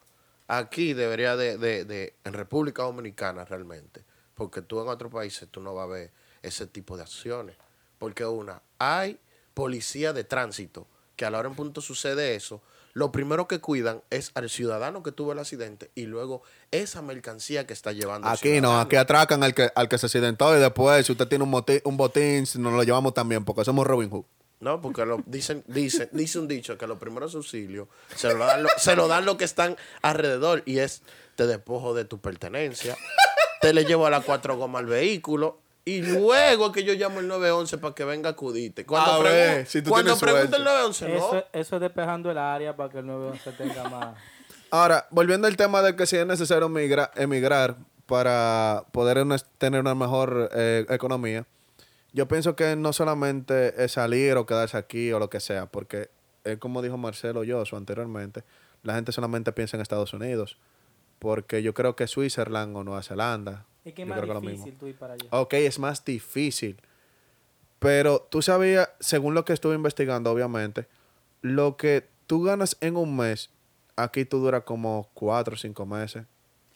Aquí 0.48 0.94
debería 0.94 1.36
de, 1.36 1.58
de- 1.58 1.84
de- 1.86 2.14
en 2.24 2.34
República 2.34 2.84
Dominicana 2.84 3.46
realmente, 3.46 4.04
porque 4.36 4.62
tú 4.62 4.80
en 4.82 4.88
otros 4.88 5.12
países 5.12 5.48
tú 5.50 5.60
no 5.60 5.74
vas 5.74 5.86
a 5.86 5.88
ver 5.92 6.12
ese 6.44 6.68
tipo 6.68 6.96
de 6.98 7.04
acciones. 7.04 7.56
Porque 7.98 8.26
una, 8.26 8.62
hay 8.78 9.20
policía 9.56 10.14
de 10.14 10.24
tránsito, 10.24 10.86
que 11.16 11.26
a 11.26 11.30
la 11.30 11.40
hora 11.40 11.50
en 11.50 11.56
punto 11.56 11.82
sucede 11.82 12.36
eso, 12.36 12.62
lo 12.94 13.12
primero 13.12 13.48
que 13.48 13.60
cuidan 13.60 14.02
es 14.10 14.32
al 14.36 14.50
ciudadano 14.50 15.04
que 15.04 15.12
tuvo 15.12 15.34
el 15.34 15.40
accidente 15.40 15.92
y 15.96 16.06
luego 16.06 16.44
esa 16.72 17.02
mercancía 17.02 17.68
que 17.68 17.74
está 17.74 17.92
llevando. 17.92 18.28
el 18.28 18.34
Aquí 18.34 18.62
no, 18.62 18.80
aquí 18.80 18.96
atracan 18.96 19.44
al 19.44 19.54
que, 19.54 19.70
al 19.76 19.90
que 19.90 19.98
se 19.98 20.06
accidentó 20.06 20.56
y 20.56 20.62
después, 20.62 21.06
si 21.06 21.12
usted 21.12 21.28
tiene 21.28 21.44
un, 21.44 21.52
moti- 21.52 21.82
un 21.84 21.98
botín, 21.98 22.46
nos 22.58 22.74
lo 22.74 22.84
llevamos 22.84 23.14
también, 23.14 23.44
porque 23.44 23.66
somos 23.66 23.86
Robin 23.86 24.10
Hood. 24.10 24.24
No, 24.62 24.80
porque 24.82 25.06
lo, 25.06 25.22
dicen, 25.26 25.66
dice, 25.68 26.08
dice 26.14 26.40
un 26.40 26.48
dicho 26.48 26.78
que 26.78 26.88
los 26.88 26.98
primeros 26.98 27.36
auxilios 27.36 27.90
se 28.16 28.34
lo 28.34 28.46
dan 28.46 28.64
lo, 28.64 28.70
se 28.78 28.96
lo 28.96 29.10
dan 29.10 29.26
los 29.26 29.36
que 29.36 29.44
están 29.44 29.76
alrededor 30.02 30.64
y 30.66 30.80
es 30.80 31.02
te 31.36 31.46
despojo 31.46 31.94
de 31.94 32.06
tu 32.06 32.20
pertenencia, 32.22 32.96
te 33.60 33.74
le 33.74 33.84
llevo 33.84 34.06
a 34.08 34.10
las 34.10 34.24
cuatro 34.24 34.56
gomas 34.56 34.80
al 34.80 34.86
vehículo 34.86 35.60
y 35.86 36.02
luego 36.02 36.72
que 36.72 36.84
yo 36.84 36.94
llamo 36.96 37.20
el 37.20 37.28
911 37.28 37.78
para 37.78 37.94
que 37.94 38.04
venga 38.04 38.30
a 38.30 38.32
acudirte. 38.34 38.86
Cuando, 38.86 39.12
A 39.12 39.20
pregun- 39.20 39.24
ver, 39.32 39.68
si 39.68 39.82
tú 39.84 39.92
cuando 39.92 40.16
suerte. 40.16 40.56
el 40.58 40.64
911, 40.64 41.08
no. 41.10 41.16
Eso, 41.16 41.46
eso 41.54 41.76
es 41.76 41.82
despejando 41.82 42.32
el 42.32 42.38
área 42.40 42.76
para 42.76 42.90
que 42.90 43.00
el 43.00 43.06
911 43.06 43.52
tenga 43.52 43.88
más. 43.90 44.16
Ahora, 44.72 45.08
volviendo 45.12 45.48
al 45.48 45.56
tema 45.56 45.82
de 45.84 45.96
que 45.96 46.06
si 46.08 46.18
es 46.18 46.26
necesario 46.26 46.68
migra- 46.70 47.12
emigrar 47.16 47.78
para 48.08 48.84
poder 48.92 49.20
una- 49.20 49.38
tener 49.58 49.80
una 49.82 49.94
mejor 49.96 50.50
eh, 50.54 50.86
economía, 50.90 51.46
yo 52.14 52.28
pienso 52.28 52.56
que 52.56 52.76
no 52.76 52.92
solamente 52.94 53.84
es 53.84 53.92
salir 53.94 54.36
o 54.38 54.46
quedarse 54.46 54.78
aquí 54.78 55.12
o 55.12 55.20
lo 55.20 55.30
que 55.30 55.40
sea, 55.40 55.68
porque 55.68 56.10
es 56.44 56.58
como 56.58 56.82
dijo 56.82 56.98
Marcelo 56.98 57.44
Yoso 57.44 57.78
anteriormente, 57.78 58.44
la 58.84 58.96
gente 58.96 59.12
solamente 59.12 59.52
piensa 59.52 59.78
en 59.78 59.82
Estados 59.82 60.14
Unidos, 60.14 60.58
porque 61.20 61.62
yo 61.64 61.74
creo 61.74 61.96
que 61.96 62.08
Switzerland 62.08 62.76
o 62.78 62.84
Nueva 62.84 63.04
Zelanda, 63.04 63.66
Es 63.86 63.94
que 63.94 64.02
es 64.02 64.08
más 64.08 64.42
difícil 64.42 64.76
tú 64.78 64.88
ir 64.88 64.98
para 64.98 65.14
allá. 65.14 65.26
Ok, 65.30 65.54
es 65.54 65.80
más 65.80 66.04
difícil. 66.04 66.82
Pero 67.80 68.20
tú 68.30 68.42
sabías, 68.42 68.90
según 69.00 69.34
lo 69.36 69.46
que 69.46 69.54
estuve 69.54 69.76
investigando, 69.76 70.32
obviamente, 70.32 70.88
lo 71.42 71.78
que 71.78 72.08
tú 72.26 72.44
ganas 72.44 72.78
en 72.82 72.98
un 72.98 73.16
mes, 73.16 73.52
aquí 73.96 74.26
tú 74.26 74.40
duras 74.40 74.64
como 74.64 75.10
cuatro 75.14 75.54
o 75.54 75.58
cinco 75.58 75.86
meses. 75.86 76.26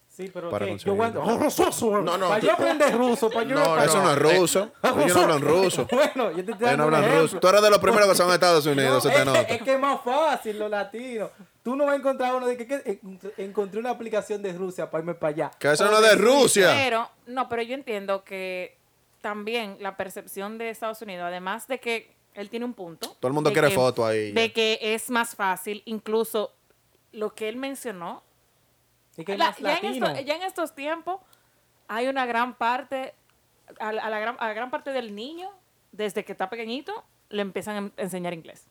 Sí, 0.10 0.30
pero 0.34 0.50
Para 0.50 0.66
yo 0.66 0.72
conseguirlo. 0.74 1.22
aguanto. 1.24 2.01
No, 2.04 2.18
no, 2.18 2.28
Para 2.28 2.42
tú- 2.42 2.46
yo 2.48 2.54
aprender 2.54 2.96
ruso, 2.98 3.30
para 3.30 3.44
yo 3.48 3.56
No, 3.56 3.63
para- 3.63 3.86
Eso 3.86 4.04
no 4.04 4.12
es 4.12 4.18
eh, 4.18 4.20
ruso. 4.20 4.72
Ellos 4.84 5.16
no 5.16 5.22
hablan 5.24 5.42
ruso. 5.48 5.88
Bueno, 5.89 6.32
yo 6.32 6.46
te 6.46 6.51
estoy 6.51 6.68
Ellos 6.68 6.78
no 6.78 6.84
hablan 6.84 7.22
ruso. 7.22 7.39
Tú 7.39 7.48
eres 7.48 7.62
de 7.62 7.70
los 7.70 7.80
primeros 7.80 8.10
que 8.10 8.16
son 8.16 8.30
a 8.30 8.34
Estados 8.34 8.66
No, 8.66 8.72
Unidos, 8.74 9.01
se 9.04 9.10
te 9.10 9.16
es, 9.20 9.25
nota. 9.25 9.42
es 9.42 9.62
que 9.62 9.74
es 9.74 9.80
más 9.80 10.01
fácil 10.04 10.60
los 10.60 10.70
latinos. 10.70 11.32
Tú 11.69 11.75
no 11.75 11.85
vas 11.85 11.93
a 11.93 11.97
encontrar 11.97 12.33
uno 12.35 12.47
de 12.47 12.57
que, 12.57 12.65
que 12.65 12.99
encontré- 13.38 13.79
una 13.79 13.91
aplicación 13.91 14.41
de 14.41 14.53
Rusia 14.53 14.89
para 14.89 15.03
irme 15.03 15.13
para 15.13 15.29
allá. 15.33 15.51
Que 15.59 15.71
eso 15.71 15.85
no 15.85 15.97
es 15.99 16.09
de. 16.09 16.15
Rusia. 16.15 16.71
Pero, 16.73 17.07
no, 17.27 17.47
pero 17.47 17.61
yo 17.61 17.75
entiendo 17.75 18.23
que 18.23 18.75
también 19.21 19.77
la 19.79 19.95
percepción 19.95 20.57
de 20.57 20.71
Estados 20.71 20.99
Unidos, 21.03 21.25
además 21.27 21.67
de 21.67 21.79
que 21.79 22.11
él 22.33 22.49
tiene 22.49 22.65
un 22.65 22.73
punto. 22.73 23.09
Todo 23.19 23.27
el 23.27 23.33
mundo 23.33 23.51
quiere 23.53 23.69
que- 23.69 23.75
foto 23.75 24.03
ahí. 24.03 24.31
De 24.31 24.51
que 24.51 24.79
es 24.81 25.11
más 25.11 25.35
fácil, 25.35 25.83
incluso 25.85 26.55
lo 27.11 27.35
que 27.35 27.47
él 27.49 27.57
mencionó. 27.57 28.23
Y 29.15 29.23
que 29.25 29.33
es 29.33 29.38
la- 29.38 29.45
más 29.51 29.59
ya, 29.59 29.77
en 29.77 29.85
esto- 29.85 30.21
ya 30.21 30.35
en 30.38 30.41
estos 30.41 30.73
tiempos 30.73 31.21
hay 31.88 32.07
una 32.07 32.25
gran 32.25 32.55
parte, 32.55 33.13
a, 33.79 33.91
la- 33.93 34.01
a 34.03 34.09
la 34.09 34.19
gran, 34.19 34.38
a 34.39 34.47
la 34.47 34.53
gran 34.55 34.71
parte 34.71 34.91
del 34.91 35.13
niño, 35.13 35.51
desde 35.91 36.25
que 36.25 36.31
está 36.31 36.49
pequeñito, 36.49 37.03
le 37.29 37.43
empiezan 37.43 37.93
a 37.97 38.01
enseñar 38.01 38.33
inglés. 38.33 38.65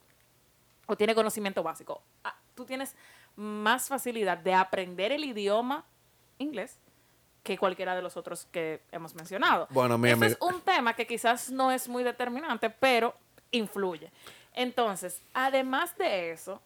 O 0.87 0.97
tiene 0.97 1.15
conocimiento 1.15 1.63
básico. 1.63 2.03
Tú 2.59 2.65
tienes 2.65 2.97
más 3.37 3.87
facilidad 3.87 4.37
de 4.37 4.53
aprender 4.53 5.13
el 5.13 5.25
idioma 5.25 5.85
inglés 6.39 6.77
que 7.45 7.57
cualquiera 7.57 7.95
de 7.95 8.03
los 8.03 8.17
otros 8.17 8.47
que 8.51 8.83
hemos 8.91 9.15
mencionado. 9.15 9.69
Bueno, 9.71 9.97
mi 9.97 10.09
Ese 10.09 10.15
amigo- 10.25 10.33
es 10.49 10.55
un 10.55 10.61
tema 10.63 10.95
que 10.95 11.07
quizás 11.07 11.51
no 11.53 11.71
es 11.71 11.89
muy 11.89 12.03
determinante, 12.03 12.69
pero 12.69 13.15
influye. 13.53 14.11
Entonces, 14.55 15.23
además 15.35 15.97
de 15.99 16.33
eso, 16.33 16.61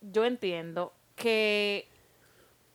yo 0.00 0.24
entiendo 0.24 0.92
que 1.14 1.88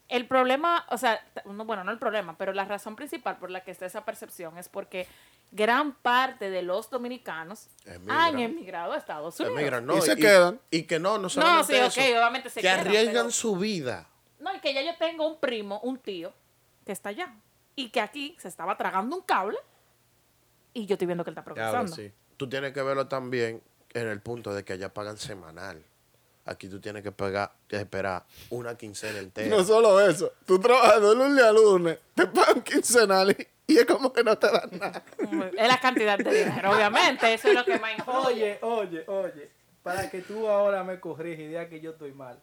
el 0.08 0.26
problema, 0.26 0.86
o 0.88 0.96
sea, 0.96 1.20
no, 1.44 1.66
bueno, 1.66 1.84
no 1.84 1.92
el 1.92 1.98
problema, 1.98 2.38
pero 2.38 2.54
la 2.54 2.64
razón 2.64 2.96
principal 2.96 3.36
por 3.36 3.50
la 3.50 3.62
que 3.62 3.70
está 3.70 3.84
esa 3.84 4.02
percepción 4.06 4.56
es 4.56 4.70
porque 4.70 5.06
gran 5.52 5.92
parte 5.94 6.50
de 6.50 6.62
los 6.62 6.88
dominicanos 6.90 7.68
Emigran. 7.84 8.18
han 8.18 8.38
emigrado 8.40 8.92
a 8.94 8.96
Estados 8.96 9.38
Unidos. 9.38 9.58
Emigran, 9.58 9.86
no, 9.86 9.98
Y 9.98 10.00
se 10.02 10.16
quedan. 10.16 10.60
Y 10.70 10.84
que 10.84 10.98
no, 10.98 11.16
no 11.18 11.22
No, 11.24 11.28
solamente 11.28 11.72
sí, 11.72 12.00
eso, 12.00 12.00
ok, 12.00 12.06
obviamente 12.16 12.50
se 12.50 12.60
que 12.60 12.66
quedan, 12.66 12.80
arriesgan 12.80 13.14
pero- 13.26 13.30
su 13.30 13.56
vida. 13.56 14.08
No, 14.40 14.54
y 14.56 14.58
que 14.60 14.74
ya 14.74 14.82
yo 14.82 14.96
tengo 14.98 15.26
un 15.28 15.38
primo, 15.38 15.78
un 15.84 15.98
tío, 15.98 16.32
que 16.84 16.92
está 16.92 17.10
allá. 17.10 17.32
Y 17.76 17.90
que 17.90 18.00
aquí 18.00 18.36
se 18.40 18.48
estaba 18.48 18.76
tragando 18.76 19.14
un 19.14 19.22
cable 19.22 19.58
y 20.74 20.86
yo 20.86 20.94
estoy 20.94 21.06
viendo 21.06 21.22
que 21.24 21.30
él 21.30 21.32
está 21.34 21.44
progresando. 21.44 21.94
sí. 21.94 22.10
Tú 22.36 22.48
tienes 22.48 22.72
que 22.72 22.82
verlo 22.82 23.06
también 23.06 23.62
en 23.94 24.08
el 24.08 24.20
punto 24.20 24.52
de 24.52 24.64
que 24.64 24.72
allá 24.72 24.92
pagan 24.92 25.16
semanal. 25.16 25.84
Aquí 26.44 26.68
tú 26.68 26.80
tienes 26.80 27.02
que 27.02 27.12
pagar, 27.12 27.52
que 27.68 27.76
esperar 27.76 28.24
una 28.50 28.76
quincena 28.76 29.18
entera. 29.18 29.48
No 29.48 29.62
solo 29.62 30.00
eso, 30.00 30.32
tú 30.44 30.58
trabajas 30.58 31.00
de 31.00 31.14
lunes 31.14 31.44
a 31.44 31.52
lunes, 31.52 31.98
te 32.14 32.26
pagan 32.26 32.62
quincenal 32.62 33.30
y, 33.66 33.78
es 33.78 33.86
como 33.86 34.12
que 34.12 34.24
no 34.24 34.36
te 34.36 34.48
dan 34.50 34.70
nada. 34.78 35.04
Es 35.56 35.68
la 35.68 35.78
cantidad 35.78 36.18
de 36.18 36.44
dinero, 36.44 36.72
obviamente. 36.72 37.32
Eso 37.32 37.48
es 37.48 37.54
lo 37.54 37.64
que 37.64 37.78
más 37.78 37.96
influye. 37.96 38.58
Oye, 38.60 38.60
oye, 38.60 39.04
oye. 39.06 39.50
Para 39.82 40.10
que 40.10 40.20
tú 40.20 40.48
ahora 40.48 40.84
me 40.84 41.00
corrijas 41.00 41.40
y 41.40 41.46
digas 41.48 41.68
que 41.68 41.80
yo 41.80 41.92
estoy 41.92 42.12
mal. 42.12 42.38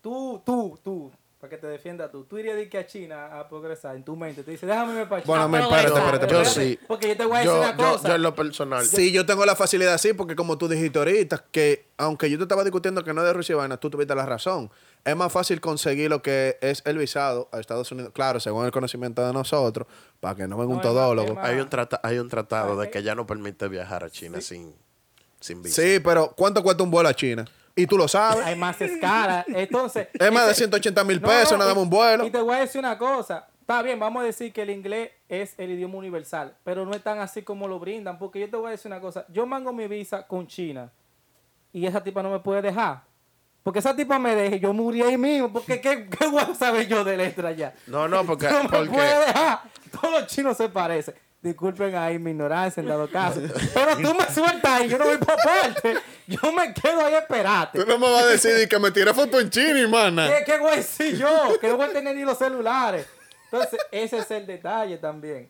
Tú, 0.00 0.40
tú, 0.44 0.78
tú, 0.82 1.12
para 1.40 1.50
que 1.50 1.58
te 1.58 1.66
defienda 1.66 2.10
tú. 2.10 2.24
Tú 2.24 2.38
irías 2.38 2.56
de 2.56 2.66
que 2.68 2.78
a 2.78 2.86
China 2.86 3.38
a 3.38 3.46
progresar 3.48 3.94
en 3.94 4.02
tu 4.04 4.16
mente. 4.16 4.42
Te 4.42 4.52
dice, 4.52 4.64
déjame 4.64 4.92
irme 4.94 5.06
para 5.06 5.22
China. 5.22 5.46
Bueno, 5.46 5.48
me, 5.50 5.58
pero 5.58 5.70
espérate, 5.76 5.98
espérate, 6.24 6.32
yo 6.32 6.44
sí. 6.46 6.78
Porque 6.88 7.08
yo 7.08 7.16
te 7.18 7.24
voy 7.26 7.36
a 7.36 7.40
decir 7.40 7.52
Yo, 7.52 7.58
una 7.60 7.70
yo, 7.76 7.76
cosa. 7.92 8.08
yo 8.08 8.14
en 8.14 8.22
lo 8.22 8.34
personal. 8.34 8.84
Sí, 8.86 9.12
yo 9.12 9.26
tengo 9.26 9.44
la 9.44 9.54
facilidad 9.54 9.98
sí, 9.98 10.14
porque 10.14 10.34
como 10.34 10.56
tú 10.56 10.66
dijiste 10.66 10.98
ahorita, 10.98 11.44
que 11.50 11.88
aunque 11.98 12.30
yo 12.30 12.38
te 12.38 12.44
estaba 12.44 12.64
discutiendo 12.64 13.04
que 13.04 13.12
no 13.12 13.20
es 13.20 13.26
de 13.26 13.32
Rusia 13.34 13.52
y 13.52 13.56
vaina, 13.56 13.76
tú 13.76 13.90
tuviste 13.90 14.14
la 14.14 14.24
razón. 14.24 14.70
Es 15.04 15.14
más 15.14 15.30
fácil 15.30 15.60
conseguir 15.60 16.08
lo 16.10 16.22
que 16.22 16.56
es 16.62 16.82
el 16.86 16.96
visado 16.98 17.48
a 17.52 17.60
Estados 17.60 17.92
Unidos, 17.92 18.12
claro, 18.14 18.40
según 18.40 18.64
el 18.64 18.72
conocimiento 18.72 19.24
de 19.24 19.32
nosotros, 19.32 19.86
para 20.20 20.34
que 20.34 20.48
no 20.48 20.56
venga 20.56 20.70
un 20.70 20.76
No, 20.78 20.82
todólogo. 20.82 21.38
hay, 21.40 21.60
un 21.60 21.68
trata- 21.68 22.00
hay 22.02 22.18
un 22.18 22.28
tratado 22.30 22.76
de 22.78 22.90
que 22.90 23.02
ya 23.02 23.14
no 23.14 23.26
permite 23.26 23.68
viajar 23.68 24.02
a 24.04 24.10
China 24.10 24.40
sin, 24.40 24.74
sin 25.38 25.62
visa. 25.62 25.80
Sí, 25.82 26.00
pero 26.00 26.32
¿cuánto 26.34 26.62
cuesta 26.62 26.82
un 26.82 26.90
vuelo 26.90 27.08
a 27.10 27.14
China? 27.14 27.44
Y 27.76 27.86
tú 27.86 27.98
lo 27.98 28.08
sabes. 28.08 28.44
Hay 28.44 28.56
más 28.56 28.80
escala. 28.80 29.44
Entonces. 29.48 30.08
Es 30.18 30.32
más 30.32 30.46
de 30.46 30.52
ese- 30.52 30.60
180 30.62 31.04
mil 31.04 31.20
pesos, 31.20 31.52
no, 31.52 31.58
nada 31.58 31.74
más 31.74 31.82
un 31.82 31.90
vuelo. 31.90 32.24
Y 32.26 32.30
te 32.30 32.40
voy 32.40 32.56
a 32.56 32.60
decir 32.60 32.78
una 32.78 32.96
cosa. 32.96 33.46
Está 33.60 33.82
bien, 33.82 33.98
vamos 33.98 34.22
a 34.22 34.26
decir 34.26 34.52
que 34.52 34.62
el 34.62 34.70
inglés 34.70 35.10
es 35.28 35.54
el 35.58 35.72
idioma 35.72 35.96
universal, 35.98 36.54
pero 36.64 36.86
no 36.86 36.92
es 36.92 37.02
tan 37.02 37.18
así 37.18 37.42
como 37.42 37.66
lo 37.66 37.78
brindan, 37.80 38.16
porque 38.16 38.38
yo 38.40 38.48
te 38.48 38.56
voy 38.56 38.68
a 38.68 38.70
decir 38.70 38.90
una 38.90 39.00
cosa. 39.00 39.26
Yo 39.28 39.44
mango 39.44 39.72
mi 39.72 39.88
visa 39.88 40.26
con 40.26 40.46
China 40.46 40.90
y 41.72 41.84
esa 41.84 42.02
tipa 42.02 42.22
no 42.22 42.30
me 42.30 42.38
puede 42.38 42.62
dejar. 42.62 43.02
Porque 43.64 43.80
esa 43.80 43.94
tipa 43.96 44.20
me 44.20 44.36
deje, 44.36 44.60
yo 44.60 44.72
morí 44.72 45.02
ahí 45.02 45.18
mismo, 45.18 45.52
porque 45.52 45.80
¿qué, 45.80 46.08
qué 46.08 46.24
a 46.38 46.54
saber 46.54 46.86
yo 46.86 47.02
de 47.02 47.16
letra 47.16 47.50
ya? 47.50 47.74
No, 47.88 48.06
no, 48.06 48.24
porque, 48.24 48.46
No 48.50 48.62
me 48.62 48.68
porque 48.68 48.88
puede 48.88 49.26
dejar. 49.26 49.60
Todos 49.90 50.20
los 50.20 50.26
chinos 50.28 50.56
se 50.56 50.68
parecen. 50.68 51.14
Disculpen 51.46 51.94
ahí 51.94 52.18
mi 52.18 52.32
ignorancia 52.32 52.80
en 52.80 52.88
dado 52.88 53.08
caso. 53.12 53.40
Pero 53.72 53.96
tú 53.96 54.14
me 54.14 54.26
sueltas 54.34 54.82
y 54.84 54.88
yo 54.88 54.98
no 54.98 55.04
voy 55.04 55.18
por 55.18 55.36
parte. 55.36 55.96
Yo 56.26 56.50
me 56.50 56.74
quedo 56.74 57.06
ahí 57.06 57.14
a 57.14 57.18
esperarte. 57.18 57.78
Tú 57.78 57.86
no 57.86 57.98
me 57.98 58.10
vas 58.10 58.24
a 58.24 58.26
decir 58.26 58.68
que 58.68 58.78
me 58.80 58.90
tiré 58.90 59.14
foto 59.14 59.38
en 59.38 59.48
China, 59.48 59.78
hermana. 59.78 60.26
¿Qué, 60.26 60.44
¿Qué 60.44 60.52
a 60.54 60.74
decir 60.74 61.16
yo? 61.16 61.56
Que 61.60 61.68
no 61.68 61.76
voy 61.76 61.86
a 61.86 61.92
tener 61.92 62.16
ni 62.16 62.22
los 62.22 62.36
celulares. 62.36 63.06
Entonces, 63.44 63.78
ese 63.92 64.18
es 64.18 64.30
el 64.32 64.44
detalle 64.44 64.98
también. 64.98 65.48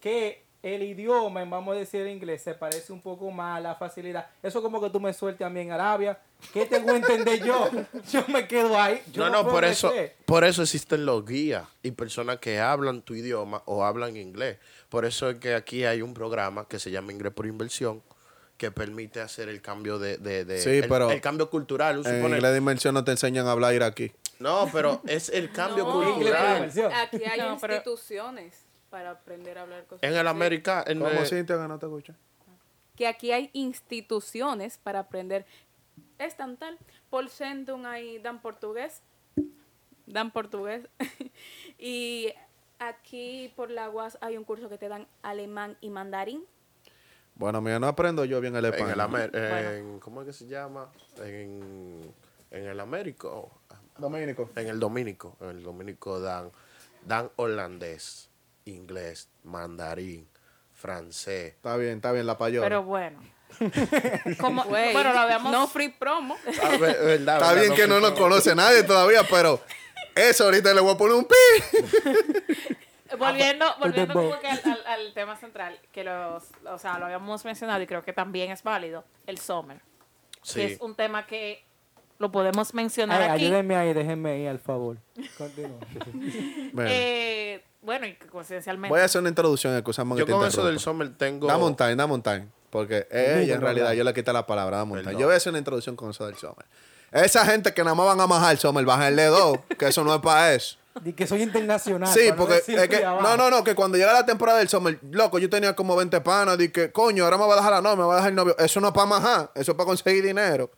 Que 0.00 0.42
el 0.64 0.82
idioma, 0.82 1.44
vamos 1.44 1.76
a 1.76 1.78
decir 1.78 2.00
el 2.00 2.08
inglés, 2.08 2.42
se 2.42 2.54
parece 2.54 2.90
un 2.92 3.00
poco 3.02 3.30
más 3.30 3.58
a 3.58 3.60
la 3.60 3.74
facilidad. 3.74 4.26
Eso 4.42 4.62
como 4.62 4.80
que 4.80 4.88
tú 4.88 4.98
me 4.98 5.12
sueltes 5.12 5.46
a 5.46 5.50
mí 5.50 5.60
en 5.60 5.72
Arabia. 5.72 6.18
¿Qué 6.52 6.64
tengo 6.66 6.86
que 6.88 6.96
entender 6.96 7.42
yo? 7.44 7.68
Yo 8.12 8.24
me 8.28 8.48
quedo 8.48 8.80
ahí. 8.80 9.02
Yo 9.12 9.24
no, 9.24 9.30
no, 9.30 9.42
puedo 9.42 9.54
por 9.54 9.64
eso, 9.64 9.92
por 10.24 10.44
eso 10.44 10.62
existen 10.62 11.04
los 11.06 11.24
guías 11.26 11.64
y 11.82 11.90
personas 11.90 12.38
que 12.38 12.58
hablan 12.60 13.02
tu 13.02 13.14
idioma 13.14 13.62
o 13.66 13.84
hablan 13.84 14.16
inglés. 14.16 14.58
Por 14.88 15.04
eso 15.04 15.28
es 15.30 15.36
que 15.36 15.54
aquí 15.54 15.84
hay 15.84 16.00
un 16.02 16.14
programa 16.14 16.66
que 16.68 16.78
se 16.78 16.90
llama 16.90 17.12
Inglés 17.12 17.32
por 17.34 17.46
Inversión 17.46 18.02
que 18.56 18.70
permite 18.70 19.20
hacer 19.20 19.48
el 19.48 19.60
cambio 19.60 19.98
de, 19.98 20.16
de- 20.18 20.44
de- 20.44 20.60
Sí, 20.60 20.70
el, 20.70 20.88
pero 20.88 21.10
el 21.10 21.20
cambio 21.20 21.50
cultural. 21.50 21.96
En 21.96 22.04
supone- 22.04 22.36
inglés 22.36 22.52
de 22.52 22.58
inmersión 22.58 22.94
no 22.94 23.04
te 23.04 23.10
enseñan 23.10 23.46
a 23.46 23.52
hablar 23.52 23.74
iraquí. 23.74 24.12
No, 24.38 24.68
pero 24.72 25.02
es 25.06 25.28
el 25.28 25.50
cambio 25.52 25.84
No. 25.84 25.92
Cultural. 26.14 26.70
Aquí 27.02 27.22
hay 27.24 27.40
No, 27.40 27.58
pero- 27.60 27.74
instituciones 27.74 28.64
para 28.94 29.10
aprender 29.10 29.58
a 29.58 29.62
hablar 29.62 29.84
cosas. 29.86 30.04
En 30.08 30.16
el 30.16 30.24
en 30.86 31.00
¿Cómo 31.00 31.10
el- 31.10 31.26
Cintia 31.26 31.56
que 31.60 31.66
no 31.66 31.80
te 31.80 31.86
escucha? 31.86 32.14
Que 32.94 33.08
aquí 33.08 33.32
hay 33.32 33.50
instituciones 33.52 34.78
para 34.78 35.00
aprender. 35.00 35.44
Es 36.20 36.36
tan 36.36 36.56
tal. 36.56 36.78
Por 37.10 37.28
Sendum 37.28 37.86
ahí 37.86 38.18
dan 38.20 38.40
portugués. 38.40 39.02
Dan 40.06 40.30
portugués. 40.30 40.86
y 41.80 42.32
aquí 42.78 43.52
por 43.56 43.72
la 43.72 43.90
UAS 43.90 44.16
hay 44.20 44.36
un 44.36 44.44
curso 44.44 44.68
que 44.68 44.78
te 44.78 44.88
dan 44.88 45.08
alemán 45.22 45.76
y 45.80 45.90
mandarín. 45.90 46.44
Bueno, 47.34 47.60
mira, 47.60 47.80
no 47.80 47.88
aprendo 47.88 48.24
yo 48.24 48.40
bien 48.40 48.54
el 48.54 48.64
en 48.64 48.74
español. 48.74 48.92
el 48.94 49.00
Amer- 49.00 49.30
Bueno. 49.32 49.70
en- 49.72 49.98
¿cómo 49.98 50.20
es 50.20 50.28
que 50.28 50.32
se 50.32 50.46
llama? 50.46 50.88
En, 51.16 52.14
en 52.52 52.64
el 52.64 52.78
Américo, 52.78 53.50
Dominico. 53.98 54.48
en 54.54 54.68
el 54.68 54.78
Dominico, 54.78 55.36
en 55.40 55.48
el 55.48 55.62
Dominico 55.64 56.20
dan, 56.20 56.52
dan 57.04 57.28
holandés, 57.34 58.30
inglés, 58.64 59.28
mandarín, 59.42 60.28
francés. 60.72 61.54
Está 61.54 61.76
bien, 61.76 61.96
está 61.96 62.12
bien, 62.12 62.26
la 62.26 62.38
payola. 62.38 62.66
Pero 62.66 62.82
bueno. 62.82 63.18
Como, 64.40 64.64
bueno, 64.64 65.12
lo 65.12 65.18
habíamos. 65.20 65.52
No 65.52 65.68
free 65.68 65.90
promo. 65.90 66.36
Ah, 66.62 66.70
ve- 66.70 66.78
verdad, 66.78 67.14
Está 67.36 67.38
verdad, 67.52 67.60
bien 67.62 67.74
que 67.74 67.86
no 67.86 68.00
nos 68.00 68.12
conoce 68.12 68.54
nadie 68.54 68.82
todavía, 68.82 69.22
pero 69.30 69.60
eso 70.16 70.44
ahorita 70.44 70.74
le 70.74 70.80
voy 70.80 70.94
a 70.94 70.96
poner 70.96 71.14
un 71.16 71.24
pi. 71.24 71.34
volviendo 73.18 73.66
volviendo 73.78 74.12
Fútbol. 74.12 74.30
como 74.30 74.40
que 74.40 74.48
al, 74.48 74.60
al- 74.64 74.86
al 74.86 75.14
tema 75.14 75.36
central, 75.36 75.78
que 75.92 76.02
los, 76.04 76.44
o 76.66 76.78
sea, 76.78 76.98
lo 76.98 77.04
habíamos 77.06 77.44
mencionado 77.44 77.80
y 77.82 77.86
creo 77.86 78.02
que 78.02 78.12
también 78.12 78.50
es 78.50 78.62
válido, 78.62 79.04
el 79.26 79.38
summer. 79.38 79.80
Sí. 80.42 80.54
Que 80.60 80.64
es 80.74 80.80
un 80.80 80.94
tema 80.96 81.26
que 81.26 81.64
lo 82.18 82.30
podemos 82.32 82.74
mencionar 82.74 83.22
Ay, 83.22 83.28
aquí. 83.30 83.44
ayúdenme 83.46 83.76
ahí, 83.76 83.92
déjenme 83.92 84.30
ahí, 84.32 84.46
al 84.46 84.58
favor. 84.58 84.96
Continúa. 85.38 85.78
Bueno, 86.72 86.90
Eh, 86.92 87.62
bueno, 87.84 88.06
y 88.06 88.14
que 88.14 88.26
coincidencialmente. 88.26 88.90
voy 88.92 89.00
a 89.00 89.04
hacer 89.04 89.20
una 89.20 89.28
introducción, 89.28 89.74
excusamos 89.74 90.18
Yo 90.18 90.24
que 90.26 90.32
te 90.32 90.38
con 90.38 90.46
eso 90.46 90.64
del 90.64 90.78
summer 90.80 91.16
tengo... 91.16 91.46
Da 91.46 91.58
montaña, 91.58 91.94
da 91.94 92.06
montaña. 92.06 92.48
Porque 92.70 93.06
ella, 93.10 93.54
en 93.54 93.60
realidad, 93.60 93.92
yo 93.92 94.02
le 94.02 94.12
quité 94.12 94.32
la 94.32 94.46
palabra, 94.46 94.78
da 94.78 94.84
montaña. 94.84 95.04
Perdón. 95.04 95.20
Yo 95.20 95.26
voy 95.28 95.34
a 95.34 95.36
hacer 95.36 95.50
una 95.50 95.58
introducción 95.58 95.94
con 95.94 96.10
eso 96.10 96.26
del 96.26 96.36
summer. 96.36 96.66
Esa 97.12 97.46
gente 97.46 97.72
que 97.72 97.84
nada 97.84 97.94
más 97.94 98.06
van 98.06 98.20
a 98.20 98.26
majar 98.26 98.52
el 98.52 98.58
summer, 98.58 98.84
bájenle 98.84 99.26
dos, 99.26 99.58
que 99.78 99.86
eso 99.86 100.02
no 100.02 100.12
es 100.14 100.20
para 100.20 100.54
eso. 100.54 100.76
Di 101.00 101.12
que 101.12 101.26
soy 101.26 101.42
internacional. 101.42 102.08
Sí, 102.12 102.30
no 102.30 102.36
porque 102.36 102.56
es 102.66 102.88
que, 102.88 103.02
no, 103.02 103.36
no, 103.36 103.50
no, 103.50 103.62
que 103.64 103.74
cuando 103.74 103.98
llega 103.98 104.12
la 104.12 104.24
temporada 104.24 104.58
del 104.58 104.68
summer, 104.68 104.98
loco, 105.10 105.38
yo 105.38 105.50
tenía 105.50 105.74
como 105.74 105.94
20 105.96 106.20
panas, 106.20 106.56
di 106.56 106.70
que, 106.70 106.90
coño, 106.92 107.24
ahora 107.24 107.36
me 107.36 107.46
va 107.46 107.54
a 107.54 107.56
dejar 107.56 107.72
la 107.72 107.80
novia, 107.82 107.96
me 107.96 108.04
va 108.04 108.12
a 108.14 108.16
dejar 108.16 108.30
el 108.30 108.36
novio. 108.36 108.56
Eso 108.58 108.80
no 108.80 108.88
es 108.88 108.94
para 108.94 109.06
majar, 109.06 109.50
eso 109.54 109.72
es 109.72 109.76
para 109.76 109.86
conseguir 109.86 110.24
dinero. 110.24 110.70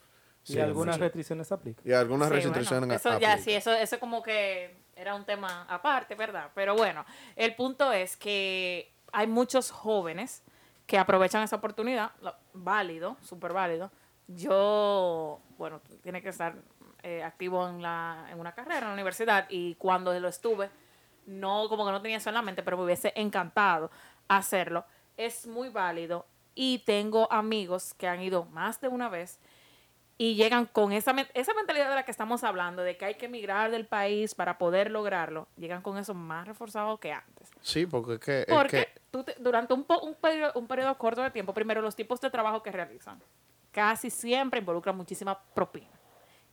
Y 0.46 0.58
algunas 0.58 0.98
restricciones 0.98 1.48
se 1.48 1.54
aplican. 1.54 1.82
Y 1.86 1.92
algunas 1.92 2.28
Sí, 2.28 2.34
restricciones 2.34 2.88
bueno, 2.88 2.94
eso 2.94 3.18
ya 3.18 3.36
sí, 3.38 3.52
eso, 3.52 3.72
eso 3.72 3.98
como 3.98 4.22
que 4.22 4.76
era 4.96 5.14
un 5.14 5.24
tema 5.24 5.66
aparte, 5.68 6.14
¿verdad? 6.14 6.50
Pero 6.54 6.74
bueno, 6.74 7.04
el 7.36 7.54
punto 7.54 7.92
es 7.92 8.16
que 8.16 8.92
hay 9.12 9.26
muchos 9.26 9.70
jóvenes 9.70 10.42
que 10.86 10.98
aprovechan 10.98 11.42
esa 11.42 11.56
oportunidad, 11.56 12.12
válido, 12.54 13.16
súper 13.22 13.52
válido. 13.52 13.90
Yo, 14.26 15.40
bueno, 15.58 15.80
tiene 16.02 16.22
que 16.22 16.30
estar 16.30 16.56
eh, 17.02 17.22
activo 17.22 17.68
en, 17.68 17.82
la, 17.82 18.26
en 18.30 18.40
una 18.40 18.52
carrera 18.52 18.78
en 18.78 18.86
la 18.86 18.92
universidad 18.94 19.46
y 19.48 19.74
cuando 19.76 20.18
lo 20.18 20.28
estuve, 20.28 20.70
no, 21.26 21.68
como 21.68 21.84
que 21.84 21.92
no 21.92 22.00
tenía 22.00 22.16
eso 22.16 22.30
en 22.30 22.34
la 22.34 22.42
mente, 22.42 22.62
pero 22.62 22.76
me 22.76 22.84
hubiese 22.84 23.12
encantado 23.16 23.90
hacerlo. 24.28 24.84
Es 25.16 25.46
muy 25.46 25.68
válido 25.68 26.26
y 26.54 26.78
tengo 26.80 27.30
amigos 27.30 27.94
que 27.94 28.08
han 28.08 28.22
ido 28.22 28.46
más 28.46 28.80
de 28.80 28.88
una 28.88 29.08
vez 29.08 29.38
y 30.18 30.35
llegan 30.35 30.64
con 30.66 30.92
esa, 30.92 31.14
esa 31.35 31.52
mentalidad 31.54 31.88
de 31.90 31.94
la 31.94 32.04
que 32.04 32.11
estamos 32.11 32.42
hablando, 32.42 32.82
de 32.82 32.96
que 32.96 33.04
hay 33.04 33.14
que 33.16 33.26
emigrar 33.26 33.70
del 33.70 33.87
país 33.87 34.35
para 34.35 34.56
poder 34.56 34.90
lograrlo, 34.90 35.46
llegan 35.56 35.82
con 35.82 35.99
eso 35.99 36.14
más 36.14 36.46
reforzado 36.49 36.99
que 36.99 37.12
antes. 37.12 37.50
Sí, 37.61 37.85
porque 37.87 38.14
es 38.14 38.20
que... 38.20 38.40
es 38.40 38.46
Porque 38.46 38.87
que- 38.94 39.00
tú 39.11 39.25
te- 39.25 39.35
durante 39.38 39.75
un, 39.75 39.85
po- 39.85 40.00
un, 40.00 40.14
periodo, 40.14 40.52
un 40.54 40.66
periodo 40.66 40.96
corto 40.96 41.23
de 41.23 41.30
tiempo, 41.30 41.52
primero 41.52 41.82
los 41.82 41.94
tipos 41.94 42.20
de 42.20 42.30
trabajo 42.30 42.62
que 42.62 42.73
realizan 42.73 43.20
casi 43.73 44.08
siempre 44.08 44.61
involucran 44.61 44.96
muchísima 44.96 45.38
propina. 45.38 45.90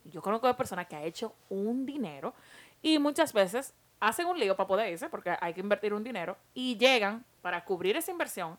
Yo 0.04 0.20
conozco 0.20 0.46
de 0.46 0.52
personas 0.52 0.86
que 0.86 0.96
han 0.96 1.04
hecho 1.04 1.34
un 1.48 1.86
dinero 1.86 2.34
y 2.82 2.98
muchas 2.98 3.32
veces 3.32 3.72
hacen 3.98 4.26
un 4.26 4.38
lío 4.38 4.54
para 4.54 4.66
poder 4.66 4.92
irse 4.92 5.08
porque 5.08 5.34
hay 5.40 5.54
que 5.54 5.60
invertir 5.60 5.94
un 5.94 6.04
dinero 6.04 6.36
y 6.52 6.76
llegan 6.76 7.24
para 7.40 7.64
cubrir 7.64 7.96
esa 7.96 8.10
inversión 8.10 8.58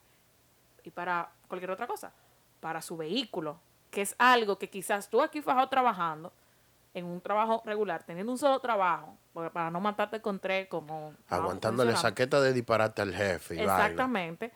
y 0.82 0.90
para 0.90 1.30
cualquier 1.46 1.70
otra 1.70 1.86
cosa, 1.86 2.12
para 2.58 2.82
su 2.82 2.96
vehículo, 2.96 3.60
que 3.96 4.02
es 4.02 4.14
algo 4.18 4.58
que 4.58 4.68
quizás 4.68 5.08
tú 5.08 5.22
aquí 5.22 5.40
fajado 5.40 5.70
trabajando 5.70 6.30
en 6.92 7.06
un 7.06 7.18
trabajo 7.18 7.62
regular, 7.64 8.02
teniendo 8.02 8.30
un 8.30 8.36
solo 8.36 8.60
trabajo, 8.60 9.16
porque 9.32 9.48
para 9.48 9.70
no 9.70 9.80
matarte 9.80 10.20
con 10.20 10.38
tres 10.38 10.68
como... 10.68 11.14
Aguantándole 11.30 11.96
saqueta 11.96 12.38
de 12.42 12.52
disparate 12.52 13.00
al 13.00 13.14
jefe 13.14 13.54
y 13.54 13.56
vaina. 13.56 13.72
Exactamente. 13.72 14.52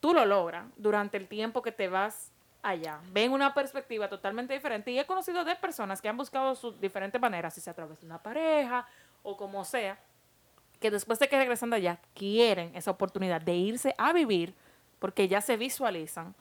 Tú 0.00 0.12
lo 0.12 0.24
logras 0.24 0.66
durante 0.76 1.18
el 1.18 1.28
tiempo 1.28 1.62
que 1.62 1.70
te 1.70 1.86
vas 1.86 2.32
allá. 2.64 2.98
Ven 3.12 3.30
una 3.30 3.54
perspectiva 3.54 4.08
totalmente 4.08 4.54
diferente. 4.54 4.90
Y 4.90 4.98
he 4.98 5.06
conocido 5.06 5.44
de 5.44 5.54
personas 5.54 6.02
que 6.02 6.08
han 6.08 6.16
buscado 6.16 6.56
sus 6.56 6.80
diferentes 6.80 7.20
maneras, 7.20 7.54
si 7.54 7.60
sea 7.60 7.70
a 7.70 7.76
través 7.76 8.00
de 8.00 8.06
una 8.06 8.20
pareja 8.20 8.88
o 9.22 9.36
como 9.36 9.64
sea, 9.64 10.00
que 10.80 10.90
después 10.90 11.20
de 11.20 11.28
que 11.28 11.38
regresan 11.38 11.70
de 11.70 11.76
allá, 11.76 12.00
quieren 12.12 12.74
esa 12.74 12.90
oportunidad 12.90 13.40
de 13.40 13.54
irse 13.54 13.94
a 13.98 14.12
vivir 14.12 14.52
porque 14.98 15.28
ya 15.28 15.40
se 15.40 15.56
visualizan 15.56 16.34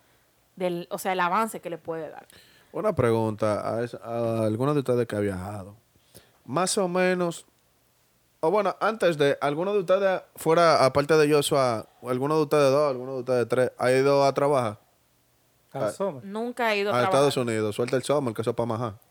del, 0.60 0.88
o 0.92 0.98
sea, 1.00 1.13
el 1.13 1.20
avance 1.20 1.60
que 1.62 1.70
le 1.72 1.78
puede 1.80 2.10
dar. 2.10 2.28
Una 2.72 2.94
pregunta 2.94 3.75
a, 3.78 3.84
esa- 3.84 3.98
a 4.04 4.44
algunos 4.46 4.75
de 4.75 4.80
ustedes 4.82 5.08
que 5.08 5.16
ha 5.16 5.20
viajado. 5.20 5.75
Más 6.46 6.78
o 6.78 6.88
menos, 6.88 7.46
o 8.42 8.51
bueno, 8.51 8.75
antes 8.80 9.18
de, 9.18 9.38
¿alguno 9.42 9.74
de 9.74 9.80
ustedes 9.80 10.22
fuera, 10.36 10.86
aparte 10.86 11.18
de 11.18 11.34
Joshua, 11.34 11.88
alguno 12.08 12.36
de 12.38 12.42
ustedes 12.44 12.72
dos, 12.72 12.89
alguno 12.92 13.13
de 13.16 13.20
ustedes 13.20 13.48
tres, 13.48 13.72
ha 13.78 13.92
ido 13.92 14.24
a 14.24 14.34
trabajar 14.34 14.78
Al 15.74 15.92
Summer. 15.94 16.24
Nunca 16.24 16.74
he 16.74 16.78
ido 16.80 16.94
a, 16.94 17.00
a. 17.00 17.04
Estados 17.06 17.36
Unidos? 17.38 17.75
Suelta 17.75 17.96
el 17.96 18.04
summer, 18.04 18.34
que 18.34 18.42
eso 18.42 18.51
es 18.51 18.56
para 18.56 18.68
majar. 18.68 18.94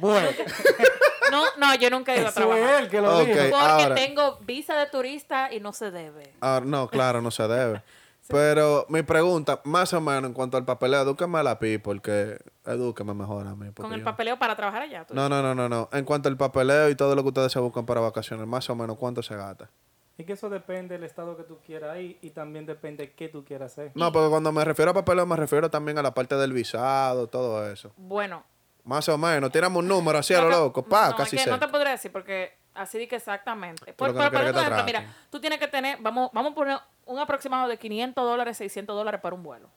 Bueno, 0.00 0.28
No, 1.30 1.44
no, 1.58 1.74
yo 1.74 1.90
nunca 1.90 2.14
he 2.14 2.18
ido 2.18 2.26
a 2.26 2.30
eso 2.30 2.40
trabajar. 2.40 2.74
es 2.74 2.80
él 2.80 2.88
que 2.88 3.00
lo 3.02 3.18
Ok. 3.18 3.26
dijo. 3.26 3.38
Porque 3.38 3.54
ahora- 3.54 3.94
tengo 3.94 4.38
visa 4.46 4.74
de 4.76 4.86
turista 4.86 5.52
y 5.52 5.60
no 5.60 5.72
se 5.74 5.90
debe. 5.90 6.32
Ah, 6.40 6.60
no, 6.64 6.88
claro, 6.88 7.20
no 7.20 7.30
se 7.30 7.46
debe. 7.46 7.82
Pero 8.28 8.84
mi 8.88 9.02
pregunta, 9.02 9.60
más 9.64 9.92
o 9.94 10.00
menos 10.00 10.24
en 10.24 10.32
cuanto 10.34 10.56
al 10.56 10.64
papeleo, 10.64 11.02
edúqueme 11.02 11.38
a 11.38 11.42
la 11.42 11.58
pi, 11.58 11.78
porque 11.78 12.38
edúqueme 12.66 13.14
mejor 13.14 13.46
a 13.46 13.54
mí. 13.54 13.70
Con 13.72 13.92
el 13.92 14.00
yo- 14.00 14.04
papeleo 14.04 14.38
para 14.38 14.54
trabajar 14.54 14.82
allá. 14.82 15.04
tú 15.06 15.14
No, 15.14 15.28
no, 15.28 15.42
no, 15.42 15.54
no, 15.54 15.68
no. 15.68 15.88
En 15.92 16.04
cuanto 16.04 16.28
al 16.28 16.36
papeleo 16.36 16.90
y 16.90 16.94
todo 16.94 17.14
lo 17.14 17.22
que 17.22 17.28
ustedes 17.28 17.52
se 17.52 17.58
buscan 17.58 17.86
para 17.86 18.00
vacaciones, 18.00 18.46
más 18.46 18.68
o 18.68 18.74
menos, 18.74 18.96
¿cuánto 18.98 19.22
se 19.22 19.34
gasta? 19.34 19.70
Y 20.18 20.24
que 20.24 20.32
eso 20.34 20.50
depende 20.50 20.96
del 20.96 21.04
estado 21.04 21.36
que 21.36 21.44
tú 21.44 21.58
quieras 21.64 21.96
ir 21.98 22.18
y 22.20 22.30
también 22.30 22.66
depende 22.66 23.12
qué 23.12 23.28
tú 23.28 23.44
quieras 23.44 23.72
hacer. 23.72 23.92
No, 23.94 24.10
porque 24.12 24.28
cuando 24.28 24.50
me 24.52 24.64
refiero 24.64 24.90
a 24.90 24.94
papeleo, 24.94 25.24
me 25.26 25.36
refiero 25.36 25.70
también 25.70 25.96
a 25.96 26.02
la 26.02 26.12
parte 26.12 26.34
del 26.34 26.52
visado, 26.52 27.28
todo 27.28 27.70
eso. 27.70 27.92
Bueno, 27.96 28.44
Más 28.84 29.06
o 29.10 29.18
menos. 29.18 29.52
Tiramos 29.52 29.82
un 29.82 29.88
número 29.88 30.18
así 30.18 30.32
a 30.34 30.40
lo 30.40 30.48
No 30.50 30.58
loco. 30.60 30.82
Pa, 30.82 31.10
no, 31.10 31.16
casi 31.16 31.36
es 31.36 31.44
que 31.44 31.50
no 31.50 31.58
te 31.58 31.68
podría 31.68 31.90
decir 31.92 32.10
porque 32.10 32.52
así 32.78 33.06
que 33.06 33.16
exactamente. 33.16 33.92
Por, 33.92 34.08
no 34.08 34.14
por- 34.14 34.22
por 34.24 34.30
quieres 34.30 34.46
que 34.48 34.52
te 34.54 34.60
ejemplo, 34.60 34.84
mira, 34.84 35.04
tú 35.30 35.40
tienes 35.40 35.58
que 35.58 35.68
tener, 35.68 35.98
vamos, 36.00 36.30
vamos 36.32 36.52
a 36.52 36.54
poner 36.54 36.78
un 37.06 37.18
aproximado 37.18 37.68
de 37.68 37.76
500 37.76 38.24
dólares, 38.24 38.56
600 38.56 38.94
dólares 38.96 39.20
para 39.20 39.34
un 39.34 39.42
vuelo. 39.42 39.68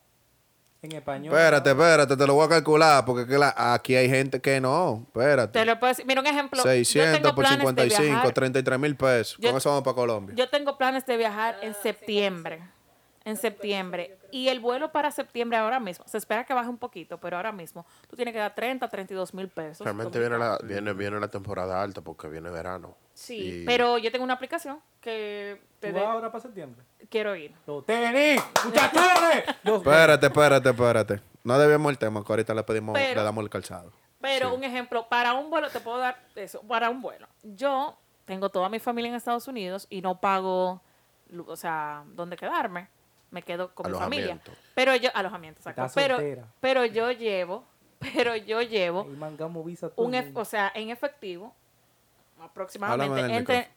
En 0.83 0.91
español. 0.93 1.31
Espérate, 1.31 1.69
espérate, 1.69 2.17
te 2.17 2.25
lo 2.25 2.33
voy 2.33 2.45
a 2.45 2.49
calcular 2.49 3.05
porque 3.05 3.27
que 3.27 3.37
la- 3.37 3.53
aquí 3.73 3.95
hay 3.95 4.09
gente 4.09 4.41
que 4.41 4.59
no. 4.59 5.03
Espérate. 5.07 5.53
Te 5.59 5.63
lo 5.65 5.77
puedo 5.79 5.89
decir. 5.91 6.05
Mira 6.07 6.21
un 6.21 6.25
ejemplo. 6.27 6.57
yo 6.57 6.63
600 6.63 7.21
tengo 7.21 7.35
por 7.35 7.43
planes 7.45 7.59
de 7.59 7.65
55, 7.67 8.11
viajar- 8.13 8.33
33 8.33 8.79
mil 8.79 8.95
pesos. 8.95 9.37
Yo- 9.39 9.49
Con 9.49 9.57
eso 9.57 9.69
vamos 9.69 9.83
para 9.83 9.93
Colombia. 9.95 10.35
Yo 10.35 10.49
tengo 10.49 10.77
planes 10.79 11.05
de 11.05 11.17
viajar 11.17 11.57
en 11.61 11.75
septiembre. 11.75 12.61
En 13.23 13.37
septiembre. 13.37 14.17
Y 14.31 14.47
el 14.49 14.59
vuelo 14.59 14.91
para 14.91 15.11
septiembre 15.11 15.57
ahora 15.57 15.79
mismo, 15.79 16.05
se 16.07 16.17
espera 16.17 16.43
que 16.45 16.53
baje 16.53 16.69
un 16.69 16.77
poquito, 16.77 17.17
pero 17.19 17.37
ahora 17.37 17.51
mismo 17.51 17.85
tú 18.09 18.15
tienes 18.15 18.33
que 18.33 18.39
dar 18.39 18.55
30, 18.55 18.87
32 18.87 19.33
mil 19.33 19.47
pesos. 19.49 19.83
Realmente 19.85 20.19
viene 20.19 20.37
la, 20.37 20.57
viene, 20.63 20.93
viene 20.93 21.19
la 21.19 21.27
temporada 21.27 21.81
alta 21.81 22.01
porque 22.01 22.27
viene 22.27 22.49
verano. 22.49 22.95
Sí, 23.13 23.61
Y- 23.61 23.65
pero 23.65 23.97
yo 23.97 24.11
tengo 24.11 24.23
una 24.23 24.33
aplicación 24.35 24.79
que 25.01 25.61
te 25.79 25.89
¿Tú 25.89 25.95
de- 25.95 26.01
vas 26.01 26.09
ahora 26.11 26.31
para 26.31 26.41
septiembre? 26.41 26.83
quiero 27.09 27.35
ir. 27.35 27.53
¡Lo 27.67 27.81
tenis! 27.83 28.41
¡Muchachones! 28.65 29.43
Espérate, 29.63 30.25
espérate, 30.27 30.69
espérate. 30.69 31.21
No 31.43 31.57
debemos 31.59 31.89
el 31.91 31.97
tema, 31.97 32.23
que 32.23 32.31
ahorita 32.31 32.53
le 32.53 32.63
pedimos, 32.63 32.93
Pero- 32.93 33.19
le 33.19 33.23
damos 33.25 33.43
el 33.43 33.49
calzado. 33.49 33.91
Pero 34.21 34.49
Sí. 34.51 34.55
un 34.55 34.63
ejemplo, 34.63 35.07
para 35.09 35.33
un 35.33 35.49
vuelo 35.49 35.69
te 35.69 35.79
puedo 35.79 35.97
dar 35.97 36.15
eso, 36.35 36.61
para 36.61 36.89
un 36.91 37.01
vuelo. 37.01 37.27
Yo 37.41 37.97
tengo 38.25 38.49
toda 38.49 38.69
mi 38.69 38.79
familia 38.79 39.09
en 39.09 39.15
Estados 39.15 39.47
Unidos 39.47 39.87
y 39.89 40.01
no 40.01 40.21
pago, 40.21 40.79
o 41.47 41.55
sea, 41.55 42.03
dónde 42.13 42.37
quedarme. 42.37 42.87
Me 43.31 43.41
quedo 43.41 43.73
con 43.73 43.91
mi 43.91 43.97
familia. 43.97 44.39
Pero 44.75 44.95
yo, 44.95 45.09
alojamiento. 45.13 45.67
Estás 45.67 45.93
Pero, 45.93 46.19
pero 46.59 46.85
yo 46.85 47.11
llevo, 47.11 47.65
pero 47.99 48.35
yo 48.35 48.61
llevo 48.61 49.03
un, 49.03 49.17
mundo. 49.17 50.39
o 50.41 50.45
sea, 50.45 50.71
en 50.75 50.89
efectivo, 50.89 51.55
aproximadamente 52.39 53.35
entre, 53.35 53.69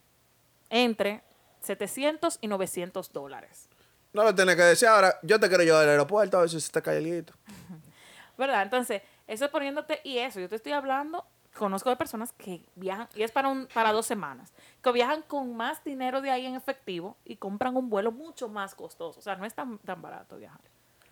entre 0.71 1.23
700 1.61 2.39
y 2.41 2.49
900 2.49 3.13
dólares. 3.13 3.69
No 4.13 4.23
lo 4.23 4.35
tienes 4.35 4.55
que 4.57 4.63
decir 4.63 4.89
ahora. 4.89 5.19
Yo 5.23 5.41
te 5.41 5.49
quiero 5.49 5.65
llevar 5.65 5.85
al 5.85 5.91
aeropuerto 5.91 6.37
a 6.37 6.41
ver 6.41 6.51
si 6.51 6.61
se 6.61 6.71
te 6.71 6.83
cae 6.83 6.99
el 6.99 7.05
guito. 7.05 7.33
¿Verdad? 8.39 8.63
Entonces, 8.63 9.03
eso 9.27 9.45
es 9.45 9.51
poniéndote, 9.51 10.01
y 10.05 10.19
eso, 10.19 10.41
yo 10.41 10.49
te 10.49 10.57
estoy 10.57 10.73
hablando, 10.73 11.25
conozco 11.57 11.89
de 11.91 11.97
personas 11.97 12.33
que 12.33 12.65
viajan, 12.75 13.09
y 13.15 13.23
es 13.23 13.31
para, 13.33 13.49
un, 13.49 13.67
para 13.73 13.93
dos 13.93 14.07
semanas, 14.07 14.53
que 14.83 14.93
viajan 14.93 15.23
con 15.23 15.57
más 15.57 15.83
dinero 15.85 16.21
de 16.21 16.31
ahí 16.31 16.47
en 16.47 16.55
efectivo 16.55 17.17
y 17.25 17.37
compran 17.37 17.77
un 17.77 17.89
vuelo 17.91 18.13
mucho 18.13 18.49
más 18.49 18.75
costoso. 18.75 19.19
O 19.19 19.23
sea, 19.23 19.37
no 19.37 19.45
es 19.45 19.55
tan, 19.55 19.79
tan 19.79 20.01
barato 20.03 20.37
viajar. 20.37 20.61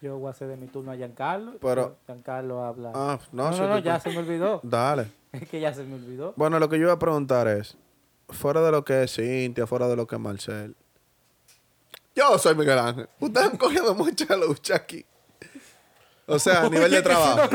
Yo 0.01 0.19
voy 0.19 0.29
a 0.29 0.31
hacer 0.33 0.49
de 0.49 0.57
mi 0.57 0.67
turno 0.67 0.91
a 0.91 0.97
Giancarlo. 0.97 1.59
Pero- 1.61 1.97
Giancarlo 2.07 2.65
habla. 2.65 2.91
Ah, 2.95 3.19
no, 3.31 3.51
no, 3.53 3.57
no, 3.57 3.69
no, 3.69 3.79
ya 3.79 4.01
se 4.01 4.11
me 4.11 4.19
olvidó. 4.19 4.61
Dale. 4.65 5.13
Es 5.31 5.49
que 5.49 5.61
ya 5.61 5.73
se 5.73 5.85
me 5.85 5.95
olvidó. 5.95 6.35
Bueno, 6.37 6.59
lo 6.59 6.69
que 6.69 6.77
yo 6.77 6.85
iba 6.87 6.93
a 6.93 6.99
preguntar 6.99 7.47
es, 7.47 7.77
fuera 8.29 8.61
de 8.63 8.73
lo 8.73 8.85
que 8.85 9.05
es 9.05 9.15
Cintia, 9.15 9.67
fuera 9.67 9.87
de 9.89 9.95
lo 9.97 10.07
que 10.07 10.17
es 10.17 10.21
Marcel, 10.21 10.75
yo 12.15 12.37
soy 12.39 12.55
Miguel 12.55 12.79
Ángel. 12.79 13.09
Ustedes 13.21 13.47
han 13.49 13.57
cogido 13.57 13.95
mucha 13.95 14.37
lucha 14.37 14.75
aquí. 14.77 15.05
O 16.27 16.39
sea, 16.39 16.63
a 16.63 16.69
nivel 16.69 16.91
de 16.91 17.01
trabajo. 17.03 17.49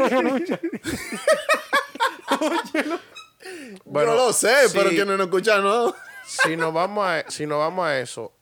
Bueno, 3.85 4.15
yo 4.15 4.27
lo 4.27 4.33
sé, 4.33 4.53
pero 4.73 4.89
quienes 4.89 5.17
no 5.17 5.23
escuchan, 5.23 5.63
no. 5.63 5.93
si 6.25 6.57
nos 6.57 6.73
vamos 6.73 7.07
a, 7.07 7.23
si 7.29 7.45
nos 7.45 7.59
vamos 7.59 7.85
a 7.87 7.99
eso, 7.99 8.33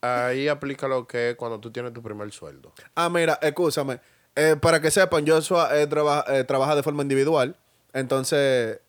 ahí 0.00 0.48
aplica 0.48 0.86
lo 0.88 1.06
que 1.06 1.30
es 1.30 1.36
cuando 1.36 1.58
tú 1.58 1.70
tienes 1.70 1.92
tu 1.92 2.02
primer 2.02 2.30
sueldo. 2.32 2.72
Ah, 2.94 3.08
mira, 3.08 3.38
escúchame. 3.42 4.00
Eh, 4.36 4.56
para 4.60 4.80
que 4.80 4.90
sepan, 4.90 5.26
Joshua 5.26 5.76
eh, 5.78 5.86
traba- 5.86 6.24
eh, 6.28 6.44
trabaja 6.44 6.74
de 6.76 6.82
forma 6.82 7.02
individual. 7.02 7.56
Entonces, 7.92 8.80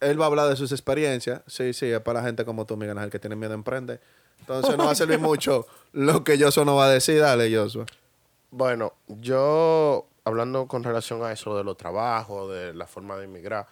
él 0.00 0.20
va 0.20 0.24
a 0.24 0.28
hablar 0.28 0.48
de 0.48 0.56
sus 0.56 0.72
experiencias. 0.72 1.42
Sí, 1.46 1.72
sí, 1.72 1.86
es 1.90 2.00
para 2.00 2.20
la 2.20 2.26
gente 2.26 2.44
como 2.44 2.64
tú, 2.64 2.76
Miguel 2.76 2.96
Ángel, 2.96 3.10
que 3.10 3.18
tiene 3.18 3.36
miedo 3.36 3.52
a 3.52 3.56
emprender. 3.56 4.00
Entonces, 4.40 4.76
no 4.76 4.86
va 4.86 4.92
a 4.92 4.94
servir 4.94 5.18
mucho 5.18 5.66
lo 5.92 6.24
que 6.24 6.38
Joshua 6.42 6.64
no 6.64 6.76
va 6.76 6.86
a 6.86 6.90
decir. 6.90 7.20
Dale, 7.20 7.54
Joshua. 7.54 7.84
Bueno, 8.50 8.94
yo 9.08 10.06
hablando 10.24 10.66
con 10.68 10.84
relación 10.84 11.22
a 11.24 11.32
eso 11.32 11.56
de 11.56 11.64
los 11.64 11.76
trabajos, 11.76 12.50
de 12.52 12.72
la 12.74 12.86
forma 12.86 13.16
de 13.16 13.24
emigrar, 13.24 13.66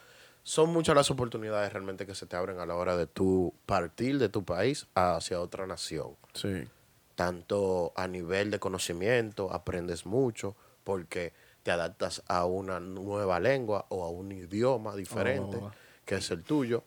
son 0.51 0.73
muchas 0.73 0.97
las 0.97 1.13
oportunidades 1.13 1.73
realmente 1.73 2.07
que 2.07 2.17
se 2.17 2.27
te 2.27 2.35
abren 2.35 2.59
a 2.59 2.67
la 2.67 2.75
hora 2.75 2.97
de 2.97 3.07
tú 3.07 3.55
partir 3.67 4.19
de 4.19 4.29
tu 4.29 4.45
país 4.45 4.89
hacia 4.97 5.41
otra 5.41 5.65
nación. 5.65 6.17
Sí. 6.35 6.67
Tanto 7.15 7.93
a 7.95 8.09
nivel 8.09 8.51
de 8.51 8.59
conocimiento, 8.59 9.53
aprendes 9.53 10.07
mucho 10.07 10.57
porque 10.83 11.33
te 11.63 11.71
adaptas 11.71 12.25
a 12.27 12.47
una 12.47 12.81
nueva 12.81 13.39
lengua 13.39 13.87
o 13.91 14.05
a 14.05 14.11
un 14.11 14.33
idioma 14.33 14.97
diferente 14.97 15.57
Oh. 15.57 15.71
que 16.05 16.17
es 16.17 16.29
el 16.33 16.43
tuyo. 16.43 16.83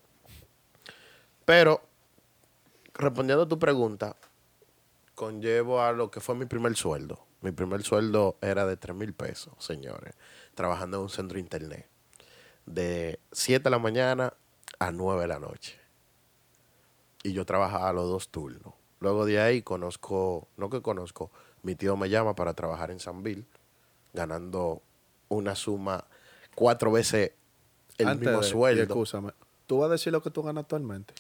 Pero, 1.46 1.80
respondiendo 2.94 3.44
a 3.44 3.48
tu 3.48 3.60
pregunta, 3.60 4.18
conllevo 5.16 5.82
a 5.82 5.94
lo 5.94 6.12
que 6.12 6.20
fue 6.20 6.36
mi 6.36 6.48
primer 6.48 6.76
sueldo. 6.76 7.26
Mi 7.40 7.54
primer 7.54 7.82
sueldo 7.84 8.36
era 8.42 8.66
de 8.66 8.76
3 8.76 8.94
mil 8.94 9.14
pesos, 9.14 9.54
señores, 9.60 10.16
trabajando 10.54 10.98
en 10.98 11.04
un 11.04 11.10
centro 11.10 11.36
de 11.36 11.40
internet. 11.40 11.93
De 12.66 13.20
7 13.32 13.64
de 13.64 13.70
la 13.70 13.80
mañana 13.80 14.34
a 14.80 14.92
9 14.92 15.22
de 15.22 15.28
la 15.28 15.40
noche. 15.40 15.80
Y 17.24 17.34
yo 17.34 17.46
trabajaba 17.46 17.94
los 17.94 18.10
dos 18.10 18.30
turnos. 18.30 18.74
Luego 19.00 19.26
de 19.26 19.40
ahí 19.42 19.62
conozco, 19.62 20.48
no 20.58 20.70
que 20.70 20.82
conozco, 20.82 21.32
mi 21.62 21.76
tío 21.76 21.96
me 21.98 22.10
llama 22.10 22.36
para 22.36 22.54
trabajar 22.54 22.92
en 22.92 23.00
Sanville, 23.00 23.46
ganando 24.14 24.82
una 25.30 25.56
suma 25.56 26.06
cuatro 26.56 26.92
veces 26.92 27.32
el 27.98 28.08
Antes 28.08 28.28
mismo 28.28 28.42
de- 28.42 28.48
sueldo. 28.50 28.84
Escúchame. 28.84 29.32
¿Tú 29.68 29.80
vas 29.80 29.90
a 29.90 29.94
decir 29.94 30.12
lo 30.14 30.22
que 30.22 30.30
tú 30.32 30.44
ganas 30.44 30.64
actualmente? 30.64 31.14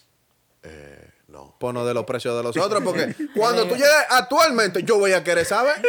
Eh, 0.64 1.10
No. 1.28 1.56
Pono 1.60 1.84
de 1.86 1.94
los 1.94 2.06
precios 2.06 2.36
de 2.38 2.44
los 2.44 2.56
otros, 2.58 2.84
porque 2.84 3.16
cuando 3.36 3.64
tú 3.64 3.74
llegues 3.76 3.90
actualmente, 4.10 4.84
yo 4.84 4.98
voy 5.00 5.14
a 5.14 5.24
querer 5.24 5.46
saber. 5.46 5.82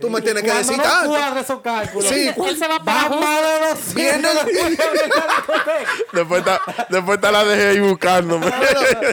Tú 0.00 0.10
me 0.10 0.20
tienes 0.20 0.42
que 0.42 0.52
decir 0.52 0.76
no 0.76 0.82
tanto. 0.82 1.10
cuadre 1.10 1.40
esos 1.40 1.60
cálculos. 1.60 2.08
Sí, 2.08 2.28
Él, 2.28 2.34
él 2.46 2.56
se 2.56 2.68
va 2.68 2.78
para 2.80 3.08
Baja 3.08 3.20
más 3.20 3.40
de 3.42 3.68
200 3.68 3.94
Viene. 3.94 4.28
Después 6.12 6.40
está, 6.40 6.60
después 6.88 7.16
está 7.16 7.32
la 7.32 7.44
dejé 7.44 7.68
ahí 7.68 7.80
buscándome. 7.80 8.50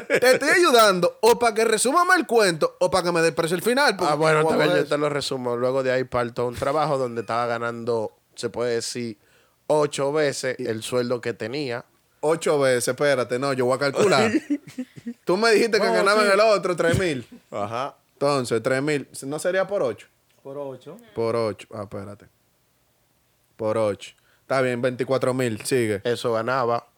Te 0.08 0.32
estoy 0.32 0.50
ayudando 0.50 1.18
o 1.22 1.38
para 1.38 1.54
que 1.54 1.66
resumame 1.66 2.16
el 2.16 2.26
cuento 2.26 2.76
o 2.80 2.90
para 2.90 3.04
que 3.04 3.12
me 3.12 3.22
dé 3.22 3.34
el 3.52 3.62
final. 3.62 3.96
Ah, 4.00 4.16
bueno, 4.16 4.44
¿cómo 4.44 4.58
también 4.58 4.78
yo 4.78 4.86
te 4.88 4.98
lo 4.98 5.10
resumo. 5.10 5.56
Luego 5.56 5.84
de 5.84 5.92
ahí 5.92 6.04
parto 6.04 6.44
a 6.44 6.46
un 6.46 6.56
trabajo 6.56 6.98
donde 6.98 7.22
estaba 7.22 7.46
ganando, 7.46 8.16
se 8.36 8.50
puede 8.50 8.76
decir, 8.76 9.18
ocho 9.68 10.12
veces 10.12 10.58
el 10.60 10.84
sueldo 10.84 11.22
que 11.22 11.34
tenía. 11.34 11.86
Ocho 12.22 12.58
veces, 12.60 12.88
espérate, 12.90 13.38
no, 13.38 13.52
yo 13.52 13.66
voy 13.66 13.76
a 13.76 13.80
calcular. 13.80 14.32
Tú 15.26 15.36
me 15.36 15.52
dijiste 15.52 15.80
que 15.80 15.86
ganaba 15.86 16.24
en 16.24 16.32
el 16.32 16.40
otro 16.40 16.76
tres 16.76 16.98
mil. 16.98 17.28
Ajá. 17.52 17.96
Entonces, 18.14 18.64
tres 18.64 18.82
mil, 18.82 19.08
¿no 19.24 19.40
sería 19.40 19.68
por 19.68 19.84
ocho? 19.84 20.08
Por 20.44 20.58
8. 20.58 20.98
Por 21.16 21.36
ocho. 21.38 21.68
Ah, 21.74 21.84
espérate. 21.84 22.28
Por 23.56 23.78
ocho. 23.78 24.14
Está 24.42 24.60
bien, 24.60 24.82
24 24.82 25.34
mil, 25.34 25.62
sigue. 25.62 26.02
Eso 26.04 26.34
ganaba 26.34 26.90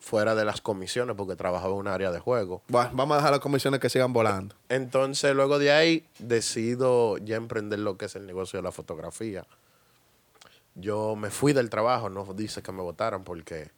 fuera 0.00 0.34
de 0.34 0.44
las 0.44 0.60
comisiones 0.60 1.14
porque 1.16 1.36
trabajaba 1.36 1.72
en 1.74 1.78
un 1.78 1.86
área 1.86 2.10
de 2.10 2.18
juego. 2.18 2.62
Bueno, 2.66 2.90
vamos 2.94 3.14
a 3.14 3.18
dejar 3.18 3.30
las 3.30 3.40
comisiones 3.40 3.78
que 3.78 3.88
sigan 3.88 4.12
volando. 4.12 4.56
Entonces, 4.68 5.32
luego 5.34 5.60
de 5.60 5.70
ahí, 5.70 6.08
decido 6.18 7.18
ya 7.18 7.36
emprender 7.36 7.78
lo 7.78 7.96
que 7.96 8.06
es 8.06 8.16
el 8.16 8.26
negocio 8.26 8.58
de 8.58 8.64
la 8.64 8.72
fotografía. 8.72 9.46
Yo 10.74 11.14
me 11.14 11.30
fui 11.30 11.52
del 11.52 11.70
trabajo, 11.70 12.10
no 12.10 12.24
dice 12.34 12.62
que 12.62 12.72
me 12.72 12.82
votaran 12.82 13.22
porque 13.22 13.70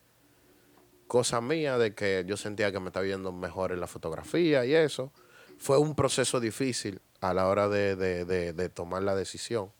cosa 1.08 1.42
mía 1.42 1.76
de 1.76 1.94
que 1.94 2.24
yo 2.26 2.38
sentía 2.38 2.72
que 2.72 2.80
me 2.80 2.86
estaba 2.86 3.04
viendo 3.04 3.32
mejor 3.32 3.72
en 3.72 3.80
la 3.80 3.86
fotografía 3.86 4.64
y 4.64 4.74
eso. 4.74 5.12
Fue 5.58 5.76
un 5.76 5.94
proceso 5.94 6.40
difícil 6.40 7.02
a 7.20 7.34
la 7.34 7.46
hora 7.48 7.68
de, 7.68 7.96
de- 7.96 8.24
de- 8.24 8.52
de 8.52 8.68
tomar 8.68 9.02
la 9.02 9.14
decisión 9.14 9.72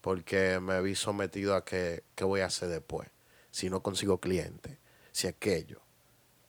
porque 0.00 0.60
me 0.60 0.80
vi 0.82 0.94
sometido 0.94 1.54
a 1.54 1.64
que, 1.64 2.04
qué 2.14 2.24
voy 2.24 2.40
a 2.40 2.46
hacer 2.46 2.68
después, 2.68 3.08
si 3.50 3.70
no 3.70 3.82
consigo 3.82 4.18
cliente, 4.20 4.78
si 5.12 5.28
aquello 5.28 5.80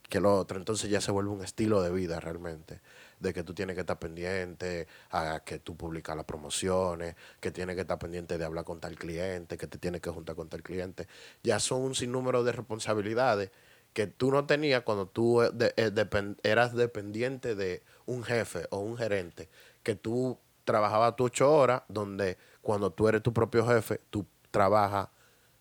que 0.10 0.19
lo 0.19 0.36
otro. 0.38 0.58
Entonces 0.58 0.89
ya 0.89 1.02
se 1.02 1.12
vuelve 1.12 1.32
un 1.32 1.43
estilo 1.43 1.82
de 1.82 1.91
vida 1.91 2.19
realmente, 2.19 2.82
de 3.19 3.34
que 3.34 3.43
tú 3.43 3.54
tienes 3.54 3.76
que 3.76 3.82
estar 3.82 4.00
pendiente 4.00 4.88
a 5.12 5.41
que 5.46 5.60
tú 5.60 5.76
publicas 5.78 6.15
las 6.15 6.26
promociones, 6.26 7.15
que 7.39 7.52
tienes 7.52 7.76
que 7.76 7.82
estar 7.82 8.00
pendiente 8.00 8.38
de 8.38 8.46
hablar 8.46 8.65
con 8.65 8.80
tal 8.80 8.96
cliente, 8.98 9.58
que 9.58 9.67
te 9.67 9.78
tienes 9.78 10.02
que 10.02 10.10
juntar 10.10 10.36
con 10.36 10.50
tal 10.50 10.62
cliente. 10.63 11.08
Ya 11.43 11.60
son 11.60 11.82
un 11.82 11.96
sinnúmero 11.96 12.43
de 12.43 12.52
responsabilidades 12.52 13.52
que 13.93 14.08
tú 14.08 14.32
no 14.32 14.46
tenías 14.46 14.82
cuando 14.84 15.08
tú 15.08 15.41
eh, 15.43 15.52
de- 15.54 15.74
eh, 15.78 15.91
depen- 15.91 16.38
eras 16.43 16.74
dependiente 16.74 17.56
de 17.56 17.84
un 18.06 18.24
jefe 18.24 18.65
o 18.72 18.80
un 18.80 18.98
gerente, 18.98 19.50
que 19.84 19.96
tú 19.96 20.39
trabajabas 20.63 21.15
tus 21.15 21.28
ocho 21.28 21.52
horas, 21.52 21.84
donde 21.88 22.38
cuando 22.62 22.91
tú 22.91 23.08
eres 23.08 23.22
tu 23.22 23.34
propio 23.34 23.65
jefe, 23.67 24.02
tú 24.10 24.26
trabajas 24.50 25.10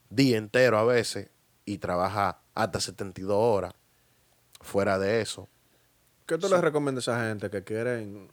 día 0.08 0.38
entero 0.38 0.78
a 0.78 0.84
veces 0.84 1.28
y 1.64 1.78
trabajas 1.78 2.36
hasta 2.54 2.80
72 2.80 3.36
horas 3.36 3.74
fuera 4.60 4.98
de 4.98 5.20
eso. 5.20 5.48
¿Qué 6.26 6.38
tú 6.38 6.48
le 6.48 6.60
recomiendas 6.60 7.08
a 7.08 7.12
esa 7.12 7.28
gente 7.28 7.50
que 7.50 7.64
quieren 7.64 8.30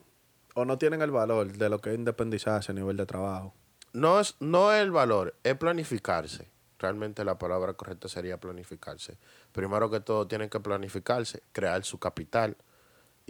o 0.54 0.65
no 0.65 0.78
tienen 0.78 1.02
el 1.02 1.12
valor 1.12 1.52
de 1.52 1.69
lo 1.69 1.80
que 1.80 1.91
es 1.91 1.97
independizarse 1.97 2.71
a 2.71 2.75
nivel 2.75 2.97
de 2.97 3.06
trabajo? 3.06 3.54
No 3.93 4.19
es, 4.19 4.36
no 4.39 4.71
es 4.71 4.82
el 4.82 4.91
valor, 4.91 5.36
es 5.43 5.58
planificarse. 5.58 6.47
Realmente 6.78 7.25
la 7.25 7.38
palabra 7.38 7.73
correcta 7.73 8.08
sería 8.08 8.39
planificarse. 8.39 9.17
Primero 9.52 9.89
que 9.89 9.99
todo, 9.99 10.28
tienen 10.28 10.49
que 10.49 10.60
planificarse, 10.60 11.43
crear 11.52 11.84
su 11.84 11.97
capital 11.99 12.56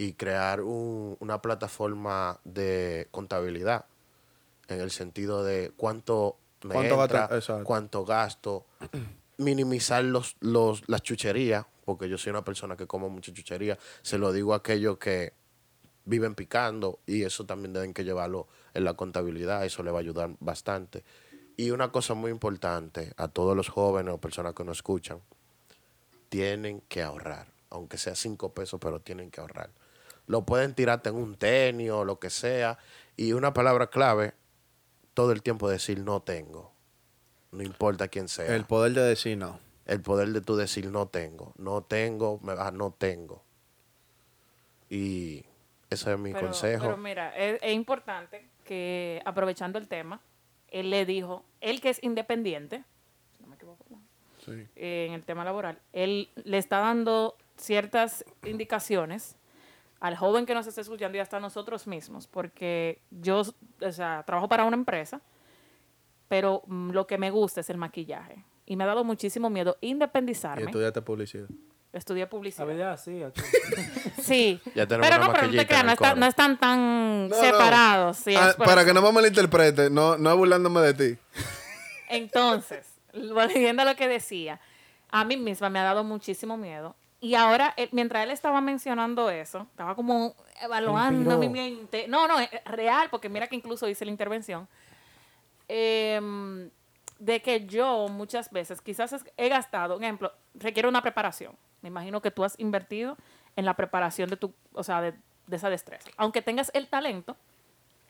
y 0.00 0.14
crear 0.14 0.62
un- 0.62 1.14
una 1.20 1.42
plataforma 1.42 2.40
de 2.44 3.08
contabilidad 3.10 3.84
en 4.68 4.80
el 4.80 4.90
sentido 4.90 5.44
de 5.44 5.72
cuánto 5.76 6.38
me 6.62 6.72
¿Cuánto 6.74 7.02
entra? 7.02 7.28
Exacto. 7.32 7.64
cuánto 7.64 8.04
gasto, 8.06 8.64
minimizar 9.36 10.02
los, 10.02 10.36
los, 10.40 10.88
las 10.88 11.02
chucherías, 11.02 11.66
porque 11.84 12.08
yo 12.08 12.16
soy 12.16 12.30
una 12.30 12.42
persona 12.44 12.78
que 12.78 12.86
como 12.86 13.10
mucha 13.10 13.30
chuchería. 13.34 13.78
Se 14.00 14.16
lo 14.16 14.32
digo 14.32 14.54
a 14.54 14.58
aquellos 14.58 14.96
que 14.96 15.34
viven 16.06 16.34
picando 16.34 17.00
y 17.04 17.24
eso 17.24 17.44
también 17.44 17.74
deben 17.74 17.92
que 17.92 18.02
llevarlo 18.02 18.48
en 18.72 18.84
la 18.84 18.94
contabilidad, 18.94 19.66
eso 19.66 19.82
le 19.82 19.90
va 19.90 19.98
a 19.98 20.00
ayudar 20.00 20.30
bastante. 20.40 21.04
Y 21.58 21.72
una 21.72 21.92
cosa 21.92 22.14
muy 22.14 22.30
importante 22.30 23.12
a 23.18 23.28
todos 23.28 23.54
los 23.54 23.68
jóvenes 23.68 24.14
o 24.14 24.18
personas 24.18 24.54
que 24.54 24.64
nos 24.64 24.78
escuchan, 24.78 25.20
tienen 26.30 26.80
que 26.88 27.02
ahorrar, 27.02 27.48
aunque 27.68 27.98
sea 27.98 28.14
cinco 28.14 28.54
pesos, 28.54 28.80
pero 28.80 29.00
tienen 29.00 29.30
que 29.30 29.42
ahorrar. 29.42 29.68
Lo 30.30 30.42
pueden 30.42 30.74
tirarte 30.74 31.08
en 31.08 31.16
un 31.16 31.34
tenis 31.34 31.90
o 31.90 32.04
lo 32.04 32.20
que 32.20 32.30
sea. 32.30 32.78
Y 33.16 33.32
una 33.32 33.52
palabra 33.52 33.88
clave, 33.88 34.32
todo 35.12 35.32
el 35.32 35.42
tiempo 35.42 35.68
decir 35.68 35.98
no 36.04 36.20
tengo. 36.22 36.72
No 37.50 37.64
importa 37.64 38.06
quién 38.06 38.28
sea. 38.28 38.54
El 38.54 38.64
poder 38.64 38.92
de 38.92 39.02
decir 39.02 39.36
no. 39.36 39.58
el 39.86 40.00
poder 40.00 40.28
de 40.28 40.40
tú 40.40 40.54
decir 40.54 40.86
no 40.88 41.08
tengo, 41.08 41.52
no 41.58 41.82
tengo, 41.82 42.38
me 42.44 42.54
va, 42.54 42.70
no 42.70 42.92
tengo. 42.96 43.42
Y 44.88 45.44
ese 45.90 46.12
es 46.12 46.18
mi 46.18 46.32
Pero, 46.32 46.46
consejo. 46.46 46.84
pero 46.84 46.96
mira, 46.96 47.36
es, 47.36 47.58
es 47.60 47.72
importante 47.72 48.46
que 48.64 49.20
aprovechando 49.24 49.80
el 49.80 49.88
tema, 49.88 50.20
él 50.68 50.90
le 50.90 51.04
dijo, 51.06 51.44
él 51.60 51.80
que 51.80 51.88
es 51.88 52.00
independiente, 52.04 52.84
si 53.36 53.42
no 53.42 53.48
me 53.48 53.56
equivoco, 53.56 53.84
¿no? 53.90 54.00
Sí. 54.44 54.64
eh, 54.76 55.06
en 55.08 55.14
el 55.14 55.24
tema 55.24 55.44
laboral, 55.44 55.80
él 55.92 56.30
le 56.44 56.58
está 56.58 56.78
dando 56.78 57.36
ciertas 57.56 58.24
indicaciones 58.44 59.34
al 60.00 60.16
joven 60.16 60.46
que 60.46 60.54
nos 60.54 60.66
está 60.66 60.80
escuchando 60.80 61.16
y 61.18 61.20
hasta 61.20 61.36
a 61.36 61.40
nosotros 61.40 61.86
mismos, 61.86 62.26
porque 62.26 63.00
yo, 63.10 63.42
o 63.82 63.92
sea, 63.92 64.22
trabajo 64.26 64.48
para 64.48 64.64
una 64.64 64.76
empresa, 64.76 65.20
pero 66.28 66.62
mm, 66.66 66.90
lo 66.90 67.06
que 67.06 67.18
me 67.18 67.30
gusta 67.30 67.60
es 67.60 67.70
el 67.70 67.76
maquillaje. 67.76 68.44
Y 68.66 68.76
me 68.76 68.84
ha 68.84 68.86
dado 68.86 69.02
muchísimo 69.04 69.50
miedo 69.50 69.76
Y 69.80 69.88
independizarme. 69.90 70.64
estudiaste 70.66 71.02
publicidad. 71.02 71.48
Estudié 71.92 72.26
publicidad. 72.28 72.66
Habilidad, 72.68 73.00
sí, 73.00 73.20
aquí. 73.22 73.40
Sí. 74.22 74.60
Ya 74.76 74.86
tenemos 74.86 75.08
pero 75.10 75.24
no, 75.24 75.32
pero 75.32 75.46
no 75.48 75.52
te 75.52 75.66
creas, 75.66 75.84
no, 75.84 75.92
está- 75.92 76.14
no 76.14 76.26
están 76.26 76.56
tan 76.58 77.28
No, 77.28 77.34
no. 77.36 77.42
separados. 77.42 78.16
sí, 78.18 78.34
Ah, 78.36 78.54
para 78.56 78.82
eso. 78.82 78.88
que 78.88 78.94
no 78.94 79.02
me 79.02 79.10
malinterprete, 79.12 79.90
no, 79.90 80.16
no 80.16 80.36
burlándome 80.36 80.80
de 80.82 80.94
ti. 80.94 81.18
Entonces, 82.08 82.86
volviendo 83.34 83.82
a 83.82 83.84
lo 83.84 83.96
que 83.96 84.06
decía, 84.08 84.60
a 85.10 85.24
mí 85.24 85.36
misma 85.36 85.68
me 85.68 85.80
ha 85.80 85.84
dado 85.84 86.04
muchísimo 86.04 86.56
miedo. 86.56 86.94
Y 87.20 87.34
ahora, 87.34 87.74
él- 87.76 87.90
mientras 87.92 88.24
él 88.24 88.30
estaba 88.30 88.60
mencionando 88.60 89.28
eso, 89.30 89.66
estaba 89.70 89.94
como 89.94 90.34
evaluando 90.62 91.36
mi 91.38 91.48
mente. 91.48 92.06
No, 92.08 92.26
no, 92.26 92.38
es 92.40 92.48
real, 92.64 93.08
porque 93.10 93.28
mira 93.28 93.46
que 93.46 93.56
incluso 93.56 93.88
hice 93.88 94.04
la 94.04 94.10
intervención. 94.10 94.66
em, 95.68 96.70
de 97.18 97.42
que 97.42 97.66
yo 97.66 98.08
muchas 98.08 98.50
veces 98.50 98.80
quizás 98.80 99.14
he 99.36 99.48
gastado, 99.48 99.96
un 99.96 100.02
ejemplo, 100.02 100.32
requiere 100.54 100.88
una 100.88 101.02
preparación. 101.02 101.54
Me 101.82 101.88
imagino 101.88 102.20
que 102.20 102.30
tú 102.30 102.42
has 102.44 102.58
invertido 102.58 103.16
en 103.56 103.64
la 103.66 103.74
preparación 103.74 104.28
de 104.30 104.36
tu, 104.36 104.52
o 104.72 104.82
sea, 104.82 105.00
de, 105.02 105.14
de 105.46 105.56
esa 105.56 105.68
destreza. 105.70 106.10
Aunque 106.16 106.42
tengas 106.42 106.70
el 106.74 106.88
talento, 106.88 107.36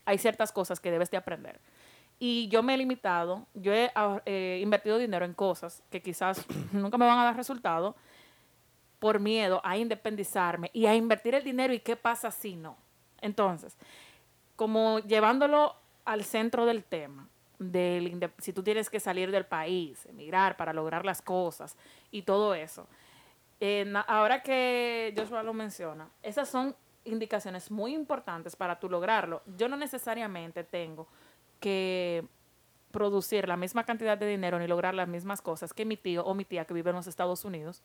hay 0.06 0.16
ciertas 0.18 0.52
cosas 0.52 0.80
que 0.80 0.90
debes 0.90 1.10
de 1.10 1.16
aprender. 1.16 1.60
Y 2.18 2.48
yo 2.48 2.62
me 2.62 2.74
he 2.74 2.76
limitado, 2.78 3.46
yo 3.54 3.72
he 3.74 3.90
ah, 3.94 4.22
eh, 4.26 4.60
invertido 4.62 4.96
dinero 4.98 5.24
en 5.24 5.34
cosas 5.34 5.82
que 5.90 6.00
quizás 6.00 6.44
nunca 6.72 6.96
me 6.96 7.06
van 7.06 7.18
a 7.18 7.24
dar 7.24 7.36
resultado 7.36 7.96
por 9.00 9.18
miedo 9.18 9.60
a 9.64 9.76
independizarme 9.76 10.70
y 10.72 10.86
a 10.86 10.94
invertir 10.94 11.34
el 11.34 11.42
dinero 11.42 11.72
y 11.72 11.80
qué 11.80 11.96
pasa 11.96 12.30
si 12.30 12.54
no. 12.54 12.76
Entonces, 13.20 13.76
como 14.54 15.00
llevándolo 15.00 15.74
al 16.04 16.22
centro 16.22 16.66
del 16.66 16.84
tema, 16.84 17.28
del 17.58 18.30
si 18.38 18.52
tú 18.52 18.62
tienes 18.62 18.88
que 18.88 19.00
salir 19.00 19.30
del 19.30 19.46
país, 19.46 20.06
emigrar 20.06 20.56
para 20.56 20.72
lograr 20.72 21.04
las 21.04 21.20
cosas 21.20 21.76
y 22.10 22.22
todo 22.22 22.54
eso. 22.54 22.86
Eh, 23.60 23.92
ahora 24.06 24.42
que 24.42 25.12
Joshua 25.16 25.42
lo 25.42 25.52
menciona, 25.52 26.08
esas 26.22 26.48
son 26.48 26.74
indicaciones 27.04 27.70
muy 27.70 27.94
importantes 27.94 28.56
para 28.56 28.78
tú 28.78 28.88
lograrlo. 28.88 29.42
Yo 29.56 29.68
no 29.68 29.76
necesariamente 29.76 30.64
tengo 30.64 31.08
que 31.58 32.24
producir 32.90 33.46
la 33.46 33.56
misma 33.56 33.84
cantidad 33.84 34.18
de 34.18 34.26
dinero 34.26 34.58
ni 34.58 34.66
lograr 34.66 34.94
las 34.94 35.08
mismas 35.08 35.40
cosas 35.42 35.72
que 35.72 35.84
mi 35.84 35.96
tío 35.96 36.24
o 36.24 36.34
mi 36.34 36.44
tía 36.44 36.64
que 36.64 36.74
vive 36.74 36.90
en 36.90 36.96
los 36.96 37.06
Estados 37.06 37.44
Unidos, 37.44 37.82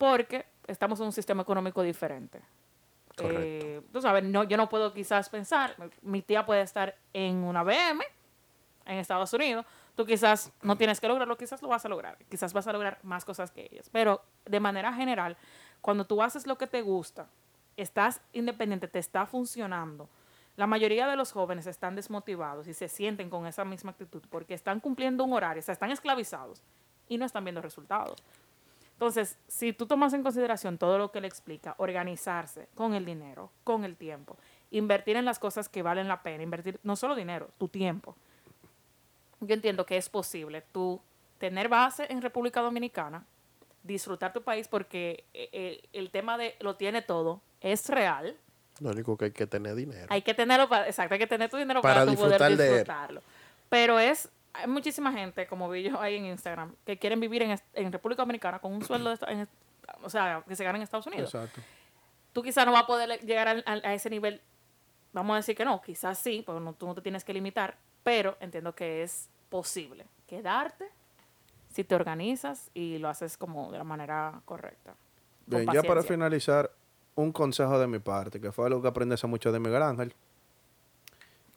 porque 0.00 0.46
estamos 0.66 0.98
en 1.00 1.06
un 1.06 1.12
sistema 1.12 1.42
económico 1.42 1.82
diferente. 1.82 2.40
Eh, 3.18 3.82
tú 3.92 4.00
sabes, 4.00 4.24
no, 4.24 4.44
yo 4.44 4.56
no 4.56 4.66
puedo 4.66 4.94
quizás 4.94 5.28
pensar, 5.28 5.76
mi 6.00 6.22
tía 6.22 6.46
puede 6.46 6.62
estar 6.62 6.96
en 7.12 7.36
una 7.44 7.62
BM 7.62 8.02
en 8.86 8.96
Estados 8.96 9.30
Unidos, 9.34 9.66
tú 9.94 10.06
quizás 10.06 10.52
no 10.62 10.78
tienes 10.78 11.02
que 11.02 11.06
lograrlo, 11.06 11.36
quizás 11.36 11.60
lo 11.60 11.68
vas 11.68 11.84
a 11.84 11.90
lograr, 11.90 12.16
quizás 12.30 12.54
vas 12.54 12.66
a 12.66 12.72
lograr 12.72 12.98
más 13.02 13.26
cosas 13.26 13.50
que 13.50 13.68
ellas, 13.70 13.90
pero 13.92 14.22
de 14.46 14.58
manera 14.58 14.90
general, 14.90 15.36
cuando 15.82 16.06
tú 16.06 16.22
haces 16.22 16.46
lo 16.46 16.56
que 16.56 16.66
te 16.66 16.80
gusta, 16.80 17.26
estás 17.76 18.22
independiente, 18.32 18.88
te 18.88 19.00
está 19.00 19.26
funcionando, 19.26 20.08
la 20.56 20.66
mayoría 20.66 21.08
de 21.08 21.16
los 21.16 21.30
jóvenes 21.30 21.66
están 21.66 21.94
desmotivados 21.94 22.66
y 22.68 22.72
se 22.72 22.88
sienten 22.88 23.28
con 23.28 23.46
esa 23.46 23.66
misma 23.66 23.90
actitud 23.90 24.22
porque 24.30 24.54
están 24.54 24.80
cumpliendo 24.80 25.24
un 25.24 25.34
horario, 25.34 25.60
o 25.60 25.62
sea, 25.62 25.74
están 25.74 25.90
esclavizados 25.90 26.62
y 27.06 27.18
no 27.18 27.26
están 27.26 27.44
viendo 27.44 27.60
resultados. 27.60 28.24
Entonces, 29.00 29.38
si 29.48 29.72
tú 29.72 29.86
tomas 29.86 30.12
en 30.12 30.22
consideración 30.22 30.76
todo 30.76 30.98
lo 30.98 31.10
que 31.10 31.22
le 31.22 31.26
explica, 31.26 31.74
organizarse 31.78 32.68
con 32.74 32.92
el 32.92 33.06
dinero, 33.06 33.50
con 33.64 33.86
el 33.86 33.96
tiempo, 33.96 34.36
invertir 34.70 35.16
en 35.16 35.24
las 35.24 35.38
cosas 35.38 35.70
que 35.70 35.80
valen 35.80 36.06
la 36.06 36.22
pena, 36.22 36.42
invertir 36.42 36.78
no 36.82 36.96
solo 36.96 37.14
dinero, 37.14 37.48
tu 37.56 37.68
tiempo. 37.68 38.14
Yo 39.40 39.54
entiendo 39.54 39.86
que 39.86 39.96
es 39.96 40.10
posible 40.10 40.62
tú 40.70 41.00
tener 41.38 41.70
base 41.70 42.08
en 42.10 42.20
República 42.20 42.60
Dominicana, 42.60 43.24
disfrutar 43.82 44.34
tu 44.34 44.42
país 44.42 44.68
porque 44.68 45.24
eh, 45.32 45.48
eh, 45.50 45.88
el 45.94 46.10
tema 46.10 46.36
de 46.36 46.56
lo 46.60 46.76
tiene 46.76 47.00
todo 47.00 47.40
es 47.62 47.88
real. 47.88 48.36
Lo 48.80 48.90
único 48.90 49.16
que 49.16 49.24
hay 49.24 49.32
que 49.32 49.46
tener 49.46 49.76
dinero. 49.76 50.08
Hay 50.10 50.20
que 50.20 50.34
tenerlo 50.34 50.68
para, 50.68 50.86
exacto, 50.86 51.14
hay 51.14 51.20
que 51.20 51.26
tener 51.26 51.48
tu 51.48 51.56
dinero 51.56 51.80
Para 51.80 52.04
poder 52.04 52.54
disfrutarlo. 52.54 53.22
Pero 53.70 53.98
es, 53.98 54.28
hay 54.52 54.66
muchísima 54.66 55.12
gente, 55.12 55.46
como 55.46 55.68
vi 55.68 55.84
yo 55.84 56.00
ahí 56.00 56.16
en 56.16 56.26
Instagram, 56.26 56.74
que 56.84 56.98
quieren 56.98 57.20
vivir 57.20 57.42
en, 57.42 57.58
en 57.74 57.92
República 57.92 58.22
Dominicana 58.22 58.58
con 58.58 58.72
un 58.72 58.84
sueldo, 58.84 59.10
de 59.14 59.18
en 59.32 59.48
o 60.02 60.10
sea, 60.10 60.44
que 60.46 60.54
se 60.56 60.64
gana 60.64 60.76
en 60.78 60.82
Estados 60.82 61.06
Unidos. 61.06 61.34
Exacto. 61.34 61.60
Tú 62.32 62.42
quizás 62.42 62.64
no 62.64 62.72
vas 62.72 62.84
a 62.84 62.86
poder 62.86 63.20
llegar 63.20 63.48
al- 63.48 63.64
a, 63.66 63.94
ese 63.94 64.08
nivel, 64.08 64.40
vamos 65.12 65.34
a 65.34 65.36
decir 65.38 65.56
que 65.56 65.64
no, 65.64 65.80
quizás 65.82 66.18
sí, 66.18 66.42
porque 66.46 66.60
no, 66.60 66.72
tú 66.74 66.86
no 66.86 66.94
te 66.94 67.00
tienes 67.02 67.24
que 67.24 67.32
limitar, 67.32 67.76
pero 68.04 68.36
entiendo 68.40 68.74
que 68.74 69.02
es 69.02 69.28
posible 69.48 70.06
quedarte 70.28 70.86
si 71.70 71.82
te 71.82 71.94
organizas 71.94 72.70
y 72.72 72.98
lo 72.98 73.08
haces 73.08 73.36
como 73.36 73.70
de 73.72 73.78
la 73.78 73.84
manera 73.84 74.40
correcta. 74.44 74.94
Bien, 75.46 75.66
ya 75.72 75.82
para 75.82 76.02
finalizar, 76.02 76.70
un 77.16 77.32
consejo 77.32 77.78
de 77.78 77.86
mi 77.88 77.98
parte, 77.98 78.40
que 78.40 78.52
fue 78.52 78.66
algo 78.66 78.80
que 78.80 78.88
aprendí 78.88 79.14
hace 79.14 79.26
mucho 79.26 79.50
de 79.50 79.58
Miguel 79.58 79.82
Ángel. 79.82 80.14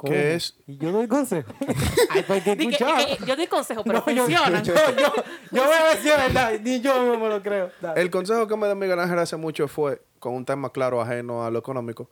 ¿Cómo? 0.03 0.13
¿Qué 0.13 0.33
es? 0.35 0.57
Y 0.67 0.75
yo 0.77 0.91
doy 0.91 1.07
consejo. 1.07 1.53
Ay, 2.09 2.23
pues 2.27 2.29
hay 2.31 2.41
que 2.41 2.55
Di 2.57 2.67
que- 2.67 2.73
escuchar. 2.75 3.01
eh, 3.09 3.17
yo 3.25 3.35
doy 3.37 3.47
consejo, 3.47 3.83
pero 3.85 3.99
No, 3.99 4.05
yo, 4.11 4.27
yo, 4.27 4.37
funcionan. 4.37 4.63
yo, 4.65 4.73
yo 4.75 5.63
voy 5.63 5.73
a 5.73 5.91
es 5.93 6.03
verdad. 6.03 6.51
Ni 6.61 6.81
yo 6.81 7.01
mismo 7.01 7.19
me 7.23 7.29
lo 7.29 7.41
creo. 7.41 7.71
Dale. 7.79 8.01
El 8.01 8.11
consejo 8.11 8.45
que 8.45 8.57
me 8.57 8.67
dio 8.67 8.75
Miguel 8.75 8.99
Ángel 8.99 9.17
hace 9.19 9.37
mucho 9.37 9.67
fue, 9.69 10.01
con 10.19 10.33
un 10.33 10.43
tema 10.43 10.71
claro 10.71 11.01
ajeno 11.01 11.45
a 11.45 11.49
lo 11.51 11.59
económico, 11.59 12.09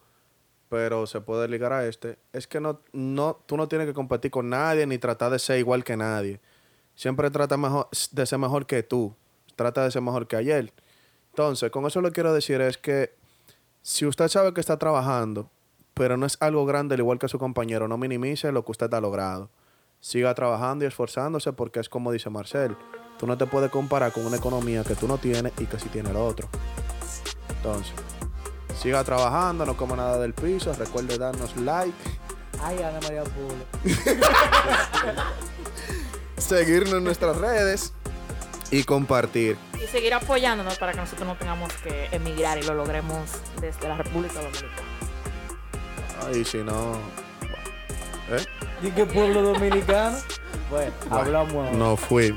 pero 0.70 1.06
se 1.06 1.20
puede 1.20 1.50
ligar 1.50 1.74
a 1.74 1.86
este, 1.86 2.18
es 2.32 2.48
que 2.48 2.62
no, 2.62 2.80
no, 2.94 3.38
tú 3.46 3.58
no 3.58 3.68
tienes 3.68 3.88
que 3.88 3.94
competir 3.94 4.32
con 4.32 4.50
nadie 4.50 4.88
ni 4.88 4.98
tratar 4.98 5.30
de 5.30 5.40
ser 5.40 5.60
igual 5.60 5.84
que 5.84 5.98
nadie. 5.98 6.40
Siempre 6.96 7.30
trata 7.30 7.58
mejor, 7.58 7.90
de 8.12 8.26
ser 8.26 8.40
mejor 8.40 8.66
que 8.66 8.84
tú. 8.84 9.14
Trata 9.58 9.84
de 9.84 9.92
ser 9.92 10.02
mejor 10.02 10.28
que 10.28 10.38
ayer. 10.38 10.72
Entonces, 11.32 11.70
con 11.72 11.86
eso 11.86 12.00
lo 12.00 12.08
que 12.08 12.14
quiero 12.16 12.34
decir 12.34 12.62
es 12.62 12.78
que 12.78 13.14
si 13.82 14.06
usted 14.06 14.30
sabe 14.30 14.54
que 14.54 14.62
está 14.62 14.78
trabajando, 14.78 15.50
pero 15.94 16.18
no 16.18 16.26
es 16.26 16.38
algo 16.40 16.66
grande 16.66 16.96
al 16.96 17.00
igual 17.00 17.20
que 17.20 17.28
su 17.28 17.40
compañero, 17.40 17.88
no 17.88 17.98
minimice 17.98 18.52
lo 18.52 18.64
que 18.66 18.72
usted 18.72 18.94
ha 18.94 19.02
logrado. 19.02 19.50
Siga 20.00 20.34
trabajando 20.34 20.84
y 20.84 20.88
esforzándose 20.88 21.54
porque 21.54 21.80
es 21.80 21.90
como 21.90 22.12
dice 22.12 22.30
Marcel, 22.30 22.76
tú 23.20 23.28
no 23.28 23.38
te 23.38 23.46
puedes 23.46 23.70
comparar 23.70 24.12
con 24.12 24.26
una 24.26 24.38
economía 24.38 24.84
que 24.84 24.96
tú 24.96 25.08
no 25.08 25.18
tienes 25.18 25.54
y 25.60 25.66
que 25.66 25.80
sí 25.80 25.90
tiene 25.90 26.10
el 26.10 26.16
otro. 26.16 26.50
Entonces, 27.50 27.94
siga 28.76 29.04
trabajando, 29.04 29.66
no 29.66 29.78
coma 29.78 29.96
nada 29.96 30.18
del 30.18 30.34
piso, 30.34 30.74
recuerde 30.74 31.18
darnos 31.18 31.56
like, 31.58 31.94
Ay, 32.64 32.78
Ana 32.84 33.00
María 33.02 33.24
Pulo. 33.24 33.66
seguirnos 36.38 36.94
en 36.94 37.04
nuestras 37.04 37.38
redes 37.38 37.94
y 38.72 38.84
compartir. 38.84 39.58
Y 39.84 39.88
seguir 39.88 40.14
apoyándonos 40.14 40.78
para 40.78 40.92
que 40.92 41.00
nosotros 41.00 41.28
no 41.28 41.36
tengamos 41.36 41.74
que 41.84 42.08
emigrar 42.12 42.58
y 42.60 42.64
lo 42.64 42.74
logremos 42.74 43.30
desde 43.60 43.88
la 43.88 43.98
República 43.98 44.36
Dominicana. 44.36 44.91
Ay, 46.26 46.46
si 46.46 46.60
no... 46.60 46.94
¿Eh? 48.30 48.46
¿Y 48.84 48.92
qué 48.92 49.06
pueblo 49.06 49.42
dominicano? 49.42 50.18
Bueno, 50.70 50.92
hablamos. 51.10 51.72
No 51.74 51.98
fui. 51.98 52.36